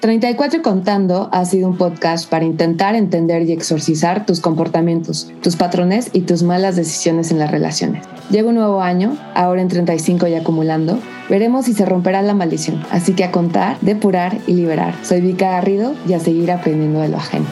34 0.00 0.60
y 0.60 0.62
Contando 0.62 1.28
ha 1.32 1.44
sido 1.44 1.68
un 1.68 1.76
podcast 1.76 2.30
para 2.30 2.44
intentar 2.44 2.94
entender 2.94 3.42
y 3.42 3.52
exorcizar 3.52 4.26
tus 4.26 4.40
comportamientos, 4.40 5.32
tus 5.42 5.56
patrones 5.56 6.10
y 6.12 6.20
tus 6.20 6.44
malas 6.44 6.76
decisiones 6.76 7.32
en 7.32 7.40
las 7.40 7.50
relaciones. 7.50 8.06
Llega 8.30 8.48
un 8.48 8.54
nuevo 8.54 8.80
año, 8.80 9.16
ahora 9.34 9.60
en 9.60 9.66
35 9.66 10.28
y 10.28 10.34
acumulando, 10.34 11.00
veremos 11.28 11.64
si 11.64 11.72
se 11.72 11.84
romperá 11.84 12.22
la 12.22 12.34
maldición. 12.34 12.80
Así 12.92 13.14
que 13.14 13.24
a 13.24 13.32
contar, 13.32 13.76
depurar 13.80 14.38
y 14.46 14.52
liberar. 14.52 14.94
Soy 15.02 15.20
Vika 15.20 15.50
Garrido 15.50 15.94
y 16.08 16.12
a 16.12 16.20
seguir 16.20 16.52
aprendiendo 16.52 17.00
de 17.00 17.08
lo 17.08 17.16
ajeno. 17.16 17.46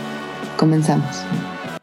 Comenzamos. 0.56 1.24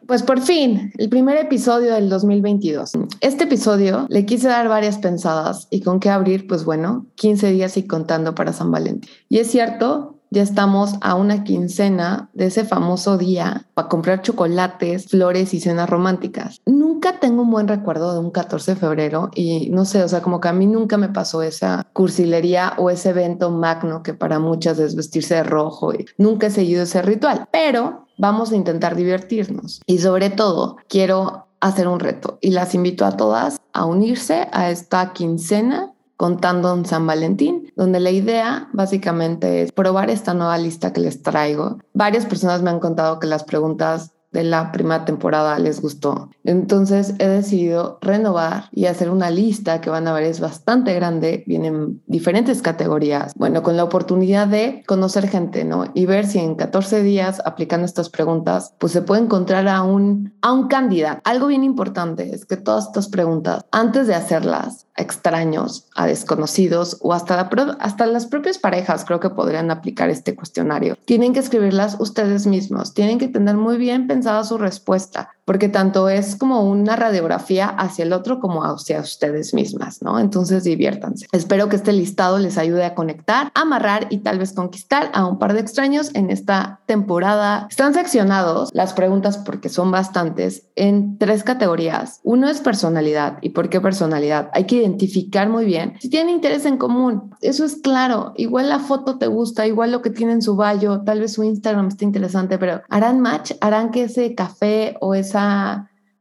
Pues 0.07 0.21
por 0.23 0.41
fin, 0.41 0.93
el 0.97 1.09
primer 1.09 1.37
episodio 1.37 1.93
del 1.93 2.09
2022. 2.09 2.91
Este 3.19 3.45
episodio 3.45 4.05
le 4.09 4.25
quise 4.25 4.47
dar 4.47 4.69
varias 4.69 4.97
pensadas 4.97 5.67
y 5.71 5.81
con 5.81 5.99
qué 5.99 6.09
abrir, 6.09 6.47
pues 6.47 6.63
bueno, 6.63 7.05
15 7.15 7.51
días 7.51 7.77
y 7.77 7.83
contando 7.83 8.35
para 8.35 8.53
San 8.53 8.69
Valentín. 8.69 9.09
Y 9.29 9.39
es 9.39 9.49
cierto, 9.49 10.12
ya 10.33 10.41
estamos 10.41 10.95
a 11.01 11.13
una 11.13 11.43
quincena 11.43 12.29
de 12.33 12.47
ese 12.47 12.65
famoso 12.65 13.19
día 13.19 13.67
para 13.75 13.87
comprar 13.87 14.23
chocolates, 14.23 15.05
flores 15.05 15.53
y 15.53 15.59
cenas 15.59 15.87
románticas. 15.89 16.59
Nunca 16.65 17.19
tengo 17.19 17.43
un 17.43 17.51
buen 17.51 17.67
recuerdo 17.67 18.13
de 18.13 18.19
un 18.19 18.31
14 18.31 18.73
de 18.73 18.79
febrero 18.79 19.29
y 19.35 19.69
no 19.69 19.85
sé, 19.85 20.03
o 20.03 20.07
sea, 20.07 20.21
como 20.21 20.41
que 20.41 20.47
a 20.47 20.53
mí 20.53 20.65
nunca 20.65 20.97
me 20.97 21.09
pasó 21.09 21.43
esa 21.43 21.85
cursilería 21.93 22.73
o 22.77 22.89
ese 22.89 23.11
evento 23.11 23.51
magno 23.51 24.01
que 24.01 24.15
para 24.15 24.39
muchas 24.39 24.79
es 24.79 24.95
vestirse 24.95 25.35
de 25.35 25.43
rojo 25.43 25.93
y 25.93 26.05
nunca 26.17 26.47
he 26.47 26.51
seguido 26.51 26.83
ese 26.83 27.03
ritual, 27.03 27.47
pero 27.51 28.07
vamos 28.17 28.51
a 28.51 28.55
intentar 28.55 28.95
divertirnos 28.95 29.81
y 29.85 29.99
sobre 29.99 30.31
todo 30.31 30.77
quiero 30.87 31.45
hacer 31.59 31.87
un 31.87 31.99
reto 31.99 32.39
y 32.41 32.51
las 32.51 32.73
invito 32.73 33.05
a 33.05 33.15
todas 33.15 33.61
a 33.71 33.85
unirse 33.85 34.47
a 34.51 34.71
esta 34.71 35.13
quincena 35.13 35.93
contando 36.17 36.73
en 36.73 36.85
San 36.85 37.05
Valentín, 37.05 37.62
donde 37.75 37.99
la 37.99 38.11
idea 38.11 38.69
básicamente 38.73 39.61
es 39.61 39.71
probar 39.71 40.09
esta 40.09 40.33
nueva 40.33 40.57
lista 40.57 40.93
que 40.93 41.01
les 41.01 41.21
traigo. 41.21 41.79
Varias 41.93 42.25
personas 42.25 42.61
me 42.61 42.69
han 42.69 42.79
contado 42.79 43.19
que 43.19 43.27
las 43.27 43.43
preguntas 43.43 44.13
de 44.33 44.43
la 44.43 44.71
primera 44.71 45.05
temporada 45.05 45.57
les 45.59 45.79
gustó. 45.79 46.29
Entonces 46.43 47.13
he 47.19 47.27
decidido 47.27 47.99
renovar 48.01 48.65
y 48.71 48.87
hacer 48.87 49.09
una 49.09 49.29
lista 49.29 49.79
que 49.79 49.91
van 49.91 50.07
a 50.07 50.13
ver 50.13 50.23
es 50.23 50.39
bastante 50.39 50.93
grande, 50.95 51.43
vienen 51.45 52.01
diferentes 52.07 52.61
categorías. 52.61 53.33
Bueno, 53.35 53.61
con 53.61 53.77
la 53.77 53.83
oportunidad 53.83 54.47
de 54.47 54.83
conocer 54.87 55.27
gente, 55.27 55.63
¿no? 55.63 55.85
Y 55.93 56.07
ver 56.07 56.25
si 56.25 56.39
en 56.39 56.55
14 56.55 57.03
días 57.03 57.41
aplicando 57.45 57.85
estas 57.85 58.09
preguntas, 58.09 58.73
pues 58.79 58.91
se 58.91 59.03
puede 59.03 59.21
encontrar 59.21 59.67
a 59.67 59.83
un, 59.83 60.33
a 60.41 60.51
un 60.51 60.67
candidato. 60.67 61.21
Algo 61.23 61.47
bien 61.47 61.63
importante 61.63 62.33
es 62.33 62.45
que 62.45 62.57
todas 62.57 62.87
estas 62.87 63.07
preguntas, 63.09 63.65
antes 63.71 64.07
de 64.07 64.15
hacerlas, 64.15 64.87
extraños, 64.95 65.87
a 65.95 66.05
desconocidos 66.05 66.97
o 67.01 67.13
hasta, 67.13 67.49
hasta 67.79 68.05
las 68.05 68.27
propias 68.27 68.57
parejas 68.57 69.05
creo 69.05 69.19
que 69.19 69.29
podrían 69.29 69.71
aplicar 69.71 70.09
este 70.09 70.35
cuestionario. 70.35 70.97
Tienen 71.05 71.33
que 71.33 71.39
escribirlas 71.39 71.97
ustedes 71.99 72.45
mismos, 72.45 72.93
tienen 72.93 73.17
que 73.17 73.27
tener 73.27 73.57
muy 73.57 73.77
bien 73.77 74.07
pensada 74.07 74.43
su 74.43 74.57
respuesta, 74.57 75.31
porque 75.45 75.69
tanto 75.69 76.09
es 76.09 76.35
como 76.35 76.69
una 76.69 76.95
radiografía 76.95 77.67
hacia 77.67 78.03
el 78.03 78.13
otro 78.13 78.39
como 78.39 78.63
hacia 78.63 78.99
ustedes 78.99 79.53
mismas, 79.53 80.01
¿no? 80.01 80.19
Entonces 80.19 80.63
diviértanse. 80.63 81.27
Espero 81.31 81.69
que 81.69 81.75
este 81.75 81.93
listado 81.93 82.39
les 82.39 82.57
ayude 82.57 82.85
a 82.85 82.95
conectar, 82.95 83.51
amarrar 83.55 84.07
y 84.09 84.19
tal 84.19 84.39
vez 84.39 84.53
conquistar 84.53 85.11
a 85.13 85.25
un 85.25 85.39
par 85.39 85.53
de 85.53 85.59
extraños 85.59 86.11
en 86.13 86.29
esta 86.29 86.81
temporada. 86.85 87.67
Están 87.69 87.93
seccionados 87.93 88.69
las 88.73 88.93
preguntas 88.93 89.37
porque 89.37 89.69
son 89.69 89.91
bastantes 89.91 90.67
en 90.75 91.17
tres 91.17 91.43
categorías. 91.43 92.19
Uno 92.23 92.49
es 92.49 92.61
personalidad. 92.61 93.37
¿Y 93.41 93.49
por 93.49 93.69
qué 93.69 93.81
personalidad? 93.81 94.49
Hay 94.53 94.65
que 94.65 94.77
identificar 94.77 95.49
muy 95.49 95.65
bien 95.65 95.95
si 95.99 96.09
tienen 96.09 96.35
interés 96.35 96.65
en 96.65 96.77
común. 96.77 97.35
Eso 97.41 97.65
es 97.65 97.75
claro. 97.75 98.33
Igual 98.37 98.69
la 98.69 98.79
foto 98.79 99.17
te 99.17 99.27
gusta, 99.27 99.67
igual 99.67 99.91
lo 99.91 100.01
que 100.01 100.09
tiene 100.09 100.33
en 100.33 100.41
su 100.41 100.57
bio, 100.57 101.01
tal 101.01 101.19
vez 101.19 101.33
su 101.33 101.43
Instagram 101.43 101.87
está 101.87 102.05
interesante, 102.05 102.57
pero 102.57 102.81
harán 102.89 103.19
match, 103.19 103.53
harán 103.61 103.91
que 103.91 104.03
ese 104.03 104.35
café 104.35 104.95
o 105.01 105.13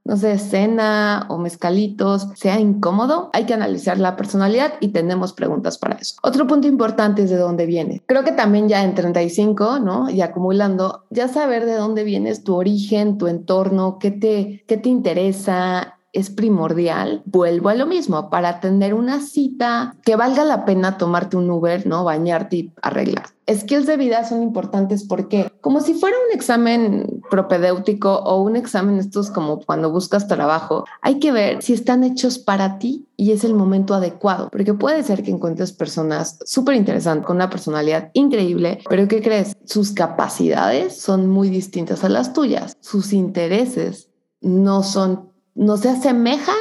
no 0.05 0.17
sé, 0.17 0.39
cena 0.39 1.27
o 1.29 1.39
mezcalitos 1.39 2.29
sea 2.35 2.59
incómodo, 2.59 3.31
hay 3.33 3.45
que 3.45 3.55
analizar 3.55 3.99
la 3.99 4.17
personalidad 4.17 4.75
y 4.81 4.89
tenemos 4.89 5.33
preguntas 5.33 5.79
para 5.79 5.97
eso. 5.97 6.17
Otro 6.23 6.47
punto 6.47 6.67
importante 6.67 7.23
es 7.23 7.31
de 7.31 7.37
dónde 7.37 7.67
viene. 7.67 8.03
Creo 8.07 8.25
que 8.25 8.33
también 8.33 8.69
ya 8.69 8.83
en 8.83 8.95
35, 8.95 9.79
¿no? 9.79 10.11
Y 10.11 10.21
acumulando, 10.21 11.05
ya 11.11 11.29
saber 11.29 11.67
de 11.67 11.75
dónde 11.75 12.03
vienes, 12.03 12.43
tu 12.43 12.57
origen, 12.57 13.17
tu 13.17 13.29
entorno, 13.29 13.99
qué 13.99 14.11
te, 14.11 14.65
qué 14.67 14.77
te 14.77 14.89
interesa, 14.89 15.99
es 16.13 16.31
primordial. 16.31 17.23
Vuelvo 17.25 17.69
a 17.69 17.75
lo 17.75 17.87
mismo, 17.87 18.31
para 18.31 18.61
tener 18.61 18.95
una 18.95 19.21
cita 19.21 19.97
que 20.05 20.17
valga 20.17 20.45
la 20.45 20.65
pena 20.65 20.99
tomarte 20.99 21.37
un 21.37 21.51
Uber, 21.51 21.87
¿no? 21.87 22.05
Bañarte 22.05 22.57
y 22.57 22.73
arreglar. 22.83 23.27
Skills 23.51 23.87
de 23.87 23.97
vida 23.97 24.25
son 24.25 24.43
importantes 24.43 25.05
porque 25.05 25.51
como 25.61 25.81
si 25.81 25.95
fuera 25.95 26.17
un 26.29 26.37
examen 26.37 27.23
propedéutico 27.29 28.19
o 28.19 28.41
un 28.41 28.55
examen 28.55 28.99
estos 28.99 29.31
como 29.31 29.61
cuando 29.61 29.91
buscas 29.91 30.29
trabajo, 30.29 30.85
hay 31.01 31.19
que 31.19 31.33
ver 31.33 31.61
si 31.61 31.73
están 31.73 32.05
hechos 32.05 32.39
para 32.39 32.79
ti 32.79 33.07
y 33.17 33.33
es 33.33 33.43
el 33.43 33.55
momento 33.55 33.95
adecuado, 33.95 34.49
porque 34.51 34.75
puede 34.75 35.03
ser 35.03 35.23
que 35.23 35.33
encuentres 35.33 35.73
personas 35.73 36.39
súper 36.45 36.77
interesantes 36.77 37.27
con 37.27 37.37
una 37.37 37.51
personalidad 37.51 38.11
increíble, 38.13 38.79
pero 38.89 39.09
¿qué 39.09 39.21
crees? 39.21 39.57
Sus 39.65 39.91
capacidades 39.91 41.01
son 41.01 41.29
muy 41.29 41.49
distintas 41.49 42.05
a 42.05 42.09
las 42.09 42.33
tuyas, 42.33 42.77
sus 42.81 43.13
intereses 43.13 44.09
no 44.41 44.83
son 44.83 45.32
no 45.55 45.77
se 45.77 45.91
asemejan 45.91 46.57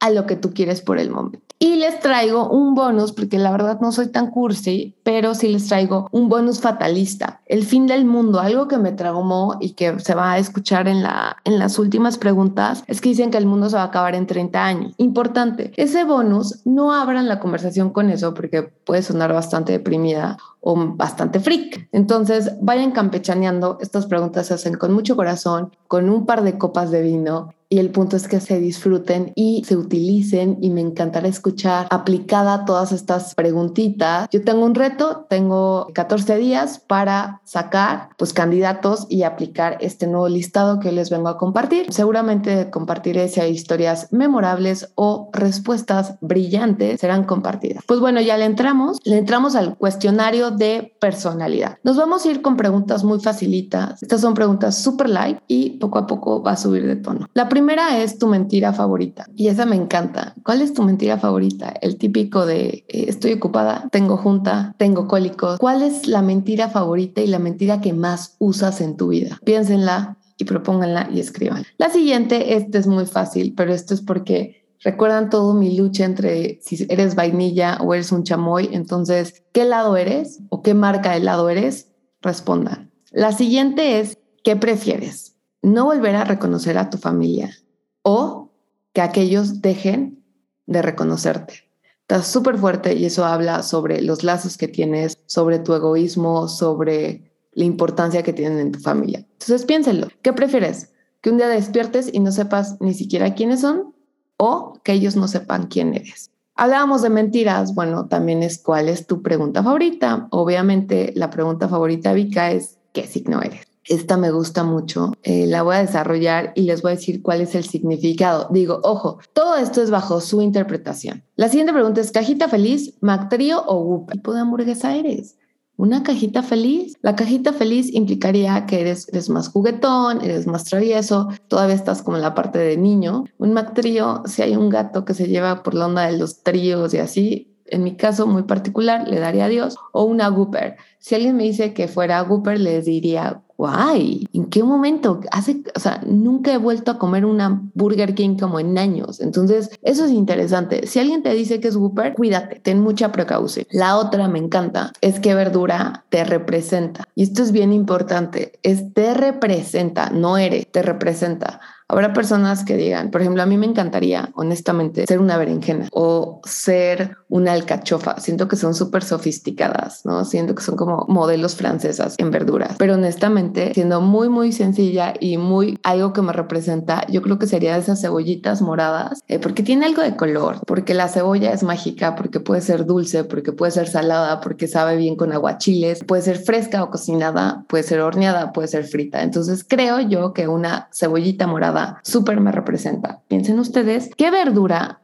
a 0.00 0.10
lo 0.10 0.26
que 0.26 0.36
tú 0.36 0.52
quieres 0.52 0.80
por 0.80 0.98
el 0.98 1.10
momento. 1.10 1.40
Y 1.58 1.76
les 1.76 2.00
traigo 2.00 2.50
un 2.50 2.74
bonus, 2.74 3.12
porque 3.12 3.38
la 3.38 3.52
verdad 3.52 3.80
no 3.80 3.92
soy 3.92 4.08
tan 4.08 4.30
cursi, 4.30 4.96
pero 5.02 5.34
sí 5.34 5.48
les 5.48 5.68
traigo 5.68 6.08
un 6.12 6.28
bonus 6.28 6.60
fatalista. 6.60 7.40
El 7.46 7.64
fin 7.64 7.86
del 7.86 8.04
mundo, 8.04 8.40
algo 8.40 8.68
que 8.68 8.78
me 8.78 8.92
traumó 8.92 9.56
y 9.60 9.70
que 9.70 9.98
se 10.00 10.14
va 10.14 10.32
a 10.32 10.38
escuchar 10.38 10.88
en, 10.88 11.02
la, 11.02 11.36
en 11.44 11.58
las 11.58 11.78
últimas 11.78 12.18
preguntas, 12.18 12.84
es 12.86 13.00
que 13.00 13.10
dicen 13.10 13.30
que 13.30 13.38
el 13.38 13.46
mundo 13.46 13.68
se 13.68 13.76
va 13.76 13.82
a 13.82 13.86
acabar 13.86 14.14
en 14.14 14.26
30 14.26 14.64
años. 14.64 14.94
Importante, 14.98 15.72
ese 15.76 16.04
bonus, 16.04 16.60
no 16.64 16.94
abran 16.94 17.28
la 17.28 17.40
conversación 17.40 17.90
con 17.90 18.10
eso 18.10 18.34
porque 18.34 18.62
puede 18.62 19.02
sonar 19.02 19.32
bastante 19.32 19.72
deprimida 19.72 20.38
o 20.60 20.76
bastante 20.94 21.40
freak. 21.40 21.88
Entonces, 21.92 22.52
vayan 22.60 22.92
campechaneando. 22.92 23.78
Estas 23.80 24.06
preguntas 24.06 24.46
se 24.46 24.54
hacen 24.54 24.74
con 24.74 24.92
mucho 24.92 25.16
corazón, 25.16 25.72
con 25.88 26.08
un 26.08 26.24
par 26.24 26.42
de 26.42 26.56
copas 26.56 26.90
de 26.90 27.02
vino 27.02 27.52
y 27.72 27.78
el 27.78 27.88
punto 27.88 28.18
es 28.18 28.28
que 28.28 28.38
se 28.38 28.60
disfruten 28.60 29.32
y 29.34 29.64
se 29.64 29.78
utilicen 29.78 30.58
y 30.60 30.68
me 30.68 30.82
encantará 30.82 31.26
escuchar 31.26 31.86
aplicada 31.88 32.66
todas 32.66 32.92
estas 32.92 33.34
preguntitas. 33.34 34.28
Yo 34.30 34.44
tengo 34.44 34.66
un 34.66 34.74
reto, 34.74 34.91
tengo 35.28 35.88
14 35.94 36.36
días 36.36 36.78
para 36.78 37.40
sacar 37.44 38.10
pues 38.16 38.32
candidatos 38.32 39.06
y 39.08 39.22
aplicar 39.22 39.78
este 39.80 40.06
nuevo 40.06 40.28
listado 40.28 40.80
que 40.80 40.92
les 40.92 41.10
vengo 41.10 41.28
a 41.28 41.38
compartir. 41.38 41.92
Seguramente 41.92 42.70
compartiré 42.70 43.28
si 43.28 43.40
hay 43.40 43.52
historias 43.52 44.08
memorables 44.12 44.92
o 44.94 45.30
respuestas 45.32 46.14
brillantes 46.20 47.00
serán 47.00 47.24
compartidas. 47.24 47.84
Pues 47.86 48.00
bueno, 48.00 48.20
ya 48.20 48.36
le 48.36 48.44
entramos, 48.44 48.98
le 49.04 49.18
entramos 49.18 49.54
al 49.54 49.76
cuestionario 49.76 50.50
de 50.50 50.94
personalidad. 51.00 51.78
Nos 51.82 51.96
vamos 51.96 52.24
a 52.24 52.30
ir 52.30 52.42
con 52.42 52.56
preguntas 52.56 53.04
muy 53.04 53.20
facilitas. 53.20 54.02
Estas 54.02 54.20
son 54.20 54.34
preguntas 54.34 54.76
súper 54.76 55.08
light 55.08 55.38
y 55.48 55.78
poco 55.78 55.98
a 55.98 56.06
poco 56.06 56.42
va 56.42 56.52
a 56.52 56.56
subir 56.56 56.86
de 56.86 56.96
tono. 56.96 57.28
La 57.34 57.48
primera 57.48 57.98
es 57.98 58.18
tu 58.18 58.26
mentira 58.26 58.72
favorita 58.72 59.26
y 59.34 59.48
esa 59.48 59.66
me 59.66 59.76
encanta. 59.76 60.34
¿Cuál 60.44 60.62
es 60.62 60.74
tu 60.74 60.82
mentira 60.82 61.18
favorita? 61.18 61.72
El 61.80 61.96
típico 61.96 62.46
de 62.46 62.84
eh, 62.88 63.04
estoy 63.08 63.32
ocupada, 63.32 63.88
tengo 63.90 64.16
junta, 64.16 64.74
tengo 64.82 65.06
cólicos. 65.06 65.58
¿Cuál 65.58 65.82
es 65.82 66.08
la 66.08 66.22
mentira 66.22 66.68
favorita 66.68 67.20
y 67.20 67.28
la 67.28 67.38
mentira 67.38 67.80
que 67.80 67.92
más 67.92 68.34
usas 68.40 68.80
en 68.80 68.96
tu 68.96 69.08
vida? 69.08 69.38
Piénsenla 69.44 70.18
y 70.36 70.44
propónganla 70.44 71.08
y 71.12 71.20
escriban. 71.20 71.64
La 71.78 71.88
siguiente, 71.88 72.56
este 72.56 72.78
es 72.78 72.88
muy 72.88 73.06
fácil, 73.06 73.54
pero 73.56 73.72
esto 73.72 73.94
es 73.94 74.00
porque 74.00 74.66
recuerdan 74.80 75.30
todo 75.30 75.54
mi 75.54 75.76
lucha 75.76 76.04
entre 76.04 76.58
si 76.62 76.84
eres 76.88 77.14
vainilla 77.14 77.78
o 77.80 77.94
eres 77.94 78.10
un 78.10 78.24
chamoy. 78.24 78.70
Entonces, 78.72 79.44
¿qué 79.52 79.64
lado 79.64 79.96
eres 79.96 80.40
o 80.48 80.62
qué 80.62 80.74
marca 80.74 81.12
de 81.12 81.20
lado 81.20 81.48
eres? 81.48 81.92
Respondan. 82.20 82.90
La 83.12 83.30
siguiente 83.30 84.00
es, 84.00 84.18
¿qué 84.42 84.56
prefieres? 84.56 85.32
no 85.62 85.84
volver 85.84 86.16
a 86.16 86.24
reconocer 86.24 86.76
a 86.76 86.90
tu 86.90 86.98
familia 86.98 87.56
o 88.02 88.50
que 88.92 89.00
aquellos 89.00 89.62
dejen 89.62 90.22
de 90.66 90.82
reconocerte. 90.82 91.71
Está 92.02 92.22
súper 92.22 92.58
fuerte 92.58 92.94
y 92.94 93.06
eso 93.06 93.24
habla 93.24 93.62
sobre 93.62 94.02
los 94.02 94.22
lazos 94.22 94.58
que 94.58 94.68
tienes, 94.68 95.18
sobre 95.26 95.58
tu 95.58 95.74
egoísmo, 95.74 96.48
sobre 96.48 97.32
la 97.52 97.64
importancia 97.64 98.22
que 98.22 98.32
tienen 98.32 98.58
en 98.58 98.72
tu 98.72 98.80
familia. 98.80 99.20
Entonces 99.32 99.64
piénsenlo, 99.64 100.08
¿qué 100.22 100.32
prefieres? 100.32 100.92
¿Que 101.20 101.30
un 101.30 101.36
día 101.36 101.48
despiertes 101.48 102.10
y 102.12 102.20
no 102.20 102.32
sepas 102.32 102.80
ni 102.80 102.94
siquiera 102.94 103.34
quiénes 103.34 103.60
son 103.60 103.94
o 104.36 104.74
que 104.82 104.92
ellos 104.92 105.16
no 105.16 105.28
sepan 105.28 105.68
quién 105.68 105.94
eres? 105.94 106.30
Hablábamos 106.54 107.02
de 107.02 107.10
mentiras, 107.10 107.74
bueno, 107.74 108.08
también 108.08 108.42
es 108.42 108.58
cuál 108.58 108.88
es 108.88 109.06
tu 109.06 109.22
pregunta 109.22 109.62
favorita. 109.62 110.28
Obviamente 110.30 111.12
la 111.16 111.30
pregunta 111.30 111.68
favorita, 111.68 112.12
Vika, 112.12 112.50
es 112.50 112.78
¿qué 112.92 113.06
signo 113.06 113.40
eres? 113.40 113.71
Esta 113.88 114.16
me 114.16 114.30
gusta 114.30 114.62
mucho, 114.64 115.12
eh, 115.22 115.46
la 115.46 115.62
voy 115.62 115.76
a 115.76 115.80
desarrollar 115.80 116.52
y 116.54 116.62
les 116.62 116.82
voy 116.82 116.92
a 116.92 116.94
decir 116.94 117.22
cuál 117.22 117.40
es 117.40 117.54
el 117.54 117.64
significado. 117.64 118.48
Digo, 118.50 118.80
ojo, 118.84 119.18
todo 119.32 119.56
esto 119.56 119.82
es 119.82 119.90
bajo 119.90 120.20
su 120.20 120.40
interpretación. 120.40 121.24
La 121.36 121.48
siguiente 121.48 121.72
pregunta 121.72 122.00
es, 122.00 122.12
¿cajita 122.12 122.48
feliz, 122.48 122.94
Mactrío 123.00 123.62
o 123.66 123.80
Whoop? 123.80 124.08
¿Qué 124.08 124.18
tipo 124.18 124.32
de 124.34 124.40
hamburguesa 124.40 124.94
eres? 124.94 125.36
una 125.82 126.04
cajita 126.04 126.44
feliz. 126.44 126.94
La 127.02 127.16
cajita 127.16 127.52
feliz 127.52 127.92
implicaría 127.92 128.66
que 128.66 128.80
eres, 128.80 129.28
más 129.28 129.48
juguetón, 129.48 130.20
eres 130.22 130.46
más 130.46 130.64
travieso, 130.64 131.28
todavía 131.48 131.74
estás 131.74 132.02
como 132.02 132.16
en 132.16 132.22
la 132.22 132.36
parte 132.36 132.60
de 132.60 132.76
niño. 132.76 133.24
Un 133.38 133.52
Mac 133.52 133.74
trío, 133.74 134.22
si 134.26 134.42
hay 134.42 134.54
un 134.54 134.68
gato 134.68 135.04
que 135.04 135.12
se 135.12 135.26
lleva 135.26 135.64
por 135.64 135.74
la 135.74 135.86
onda 135.86 136.06
de 136.06 136.18
los 136.18 136.44
tríos 136.44 136.94
y 136.94 136.98
así, 136.98 137.51
en 137.66 137.82
mi 137.82 137.96
caso 137.96 138.26
muy 138.26 138.42
particular, 138.42 139.08
le 139.08 139.18
daría 139.18 139.46
adiós. 139.46 139.76
O 139.92 140.04
una 140.04 140.28
Gooper. 140.28 140.76
Si 140.98 141.14
alguien 141.14 141.36
me 141.36 141.44
dice 141.44 141.74
que 141.74 141.88
fuera 141.88 142.20
Gooper, 142.20 142.60
les 142.60 142.84
diría, 142.84 143.42
guay, 143.56 144.28
¿en 144.32 144.46
qué 144.46 144.62
momento? 144.62 145.20
Hace, 145.30 145.62
o 145.74 145.80
sea, 145.80 146.00
nunca 146.06 146.52
he 146.52 146.58
vuelto 146.58 146.90
a 146.90 146.98
comer 146.98 147.24
una 147.24 147.62
Burger 147.74 148.14
King 148.14 148.36
como 148.36 148.58
en 148.58 148.76
años. 148.76 149.20
Entonces, 149.20 149.70
eso 149.82 150.04
es 150.04 150.10
interesante. 150.10 150.86
Si 150.86 150.98
alguien 150.98 151.22
te 151.22 151.32
dice 151.32 151.60
que 151.60 151.68
es 151.68 151.76
Whopper, 151.76 152.14
cuídate, 152.14 152.60
ten 152.60 152.80
mucha 152.80 153.12
precaución. 153.12 153.66
La 153.70 153.96
otra 153.96 154.28
me 154.28 154.38
encanta, 154.38 154.92
es 155.00 155.20
que 155.20 155.34
verdura 155.34 156.04
te 156.08 156.24
representa. 156.24 157.04
Y 157.14 157.22
esto 157.22 157.42
es 157.42 157.52
bien 157.52 157.72
importante, 157.72 158.58
es 158.62 158.92
te 158.94 159.14
representa, 159.14 160.10
no 160.10 160.38
eres, 160.38 160.66
te 160.70 160.82
representa. 160.82 161.60
Habrá 161.92 162.14
personas 162.14 162.64
que 162.64 162.78
digan, 162.78 163.10
por 163.10 163.20
ejemplo, 163.20 163.42
a 163.42 163.46
mí 163.46 163.58
me 163.58 163.66
encantaría, 163.66 164.30
honestamente, 164.34 165.06
ser 165.06 165.20
una 165.20 165.36
berenjena 165.36 165.88
o 165.92 166.40
ser 166.42 167.18
una 167.28 167.52
alcachofa. 167.52 168.18
Siento 168.18 168.48
que 168.48 168.56
son 168.56 168.74
súper 168.74 169.04
sofisticadas, 169.04 170.06
¿no? 170.06 170.24
Siento 170.24 170.54
que 170.54 170.62
son 170.62 170.76
como 170.76 171.04
modelos 171.08 171.54
francesas 171.54 172.14
en 172.16 172.30
verduras. 172.30 172.76
Pero 172.78 172.94
honestamente, 172.94 173.74
siendo 173.74 174.00
muy, 174.00 174.30
muy 174.30 174.52
sencilla 174.52 175.12
y 175.20 175.36
muy 175.36 175.78
algo 175.82 176.14
que 176.14 176.22
me 176.22 176.32
representa, 176.32 177.06
yo 177.08 177.20
creo 177.20 177.38
que 177.38 177.46
sería 177.46 177.76
esas 177.76 178.00
cebollitas 178.00 178.62
moradas, 178.62 179.20
eh, 179.28 179.38
porque 179.38 179.62
tiene 179.62 179.84
algo 179.84 180.00
de 180.00 180.16
color, 180.16 180.60
porque 180.66 180.94
la 180.94 181.08
cebolla 181.08 181.52
es 181.52 181.62
mágica, 181.62 182.14
porque 182.14 182.40
puede 182.40 182.62
ser 182.62 182.86
dulce, 182.86 183.24
porque 183.24 183.52
puede 183.52 183.72
ser 183.72 183.86
salada, 183.86 184.40
porque 184.40 184.66
sabe 184.66 184.96
bien 184.96 185.14
con 185.14 185.30
aguachiles, 185.30 186.04
puede 186.04 186.22
ser 186.22 186.38
fresca 186.38 186.82
o 186.82 186.90
cocinada, 186.90 187.66
puede 187.68 187.84
ser 187.84 188.00
horneada, 188.00 188.52
puede 188.52 188.68
ser 188.68 188.84
frita. 188.84 189.22
Entonces 189.22 189.62
creo 189.62 190.00
yo 190.00 190.32
que 190.32 190.48
una 190.48 190.88
cebollita 190.90 191.46
morada 191.46 191.81
súper 192.02 192.40
me 192.40 192.52
representa. 192.52 193.22
Piensen 193.28 193.58
ustedes 193.58 194.10
qué 194.16 194.30
verdura 194.30 195.02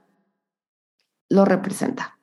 lo 1.28 1.44
representa. 1.44 2.18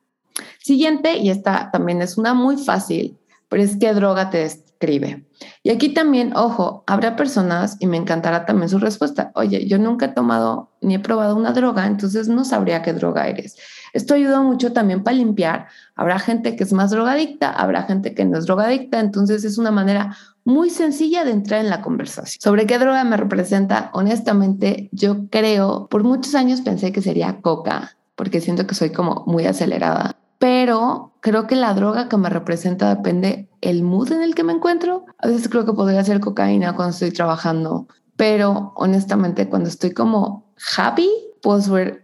Siguiente, 0.60 1.18
y 1.18 1.30
esta 1.30 1.70
también 1.72 2.02
es 2.02 2.18
una 2.18 2.34
muy 2.34 2.58
fácil, 2.58 3.18
pero 3.50 3.62
es 3.64 3.78
qué 3.78 3.94
droga 3.94 4.30
te 4.30 4.40
describe. 4.40 5.28
Y 5.64 5.70
aquí 5.70 5.94
también, 5.94 6.36
ojo, 6.36 6.84
habrá 6.88 7.16
personas, 7.16 7.78
y 7.80 7.88
me 7.88 7.98
encantará 7.98 8.46
también 8.46 8.70
su 8.70 8.80
respuesta, 8.80 9.32
oye, 9.36 9.68
yo 9.68 9.78
nunca 9.78 10.08
he 10.08 10.10
tomado 10.10 10.72
ni 10.82 10.96
he 10.96 11.00
probado 11.00 11.36
una 11.36 11.54
droga, 11.54 11.86
entonces 11.86 12.28
no 12.28 12.46
sabría 12.46 12.82
qué 12.82 12.94
droga 12.94 13.28
eres. 13.28 13.58
Esto 13.96 14.14
ayuda 14.14 14.42
mucho 14.42 14.74
también 14.74 15.04
para 15.04 15.16
limpiar. 15.16 15.68
Habrá 15.96 16.20
gente 16.20 16.58
que 16.58 16.66
es 16.66 16.74
más 16.74 16.92
drogadicta, 16.92 17.50
habrá 17.50 17.84
gente 17.84 18.14
que 18.14 18.26
no 18.26 18.38
es 18.38 18.46
drogadicta, 18.46 19.00
entonces 19.00 19.46
es 19.46 19.58
una 19.58 19.72
manera 19.72 20.18
muy 20.44 20.70
sencilla 20.70 21.24
de 21.24 21.32
entrar 21.32 21.62
en 21.62 21.70
la 21.70 21.82
conversación. 21.82 22.42
¿Sobre 22.42 22.66
qué 22.66 22.78
droga 22.78 23.06
me 23.06 23.16
representa? 23.16 23.92
Honestamente, 23.94 24.90
yo 24.92 25.30
creo, 25.30 25.88
por 25.88 26.04
muchos 26.04 26.36
años 26.36 26.60
pensé 26.60 26.92
que 26.92 27.02
sería 27.02 27.40
coca, 27.40 27.96
porque 28.18 28.42
siento 28.42 28.68
que 28.68 28.76
soy 28.76 28.90
como 28.90 29.24
muy 29.28 29.46
acelerada, 29.46 30.18
pero 30.40 31.14
creo 31.22 31.48
que 31.48 31.56
la 31.56 31.74
droga 31.74 32.10
que 32.10 32.18
me 32.18 32.30
representa 32.30 32.94
depende 32.94 33.48
el 33.62 33.82
mood 33.82 34.12
en 34.12 34.22
el 34.22 34.36
que 34.36 34.44
me 34.44 34.52
encuentro. 34.52 35.06
A 35.20 35.28
veces 35.28 35.48
creo 35.48 35.66
que 35.66 35.72
podría 35.72 36.04
ser 36.04 36.20
cocaína 36.20 36.76
cuando 36.76 36.92
estoy 36.92 37.12
trabajando, 37.12 37.88
pero 38.18 38.74
honestamente 38.76 39.48
cuando 39.48 39.70
estoy 39.70 39.92
como 39.92 40.52
happy, 40.76 41.10
puedo 41.46 41.62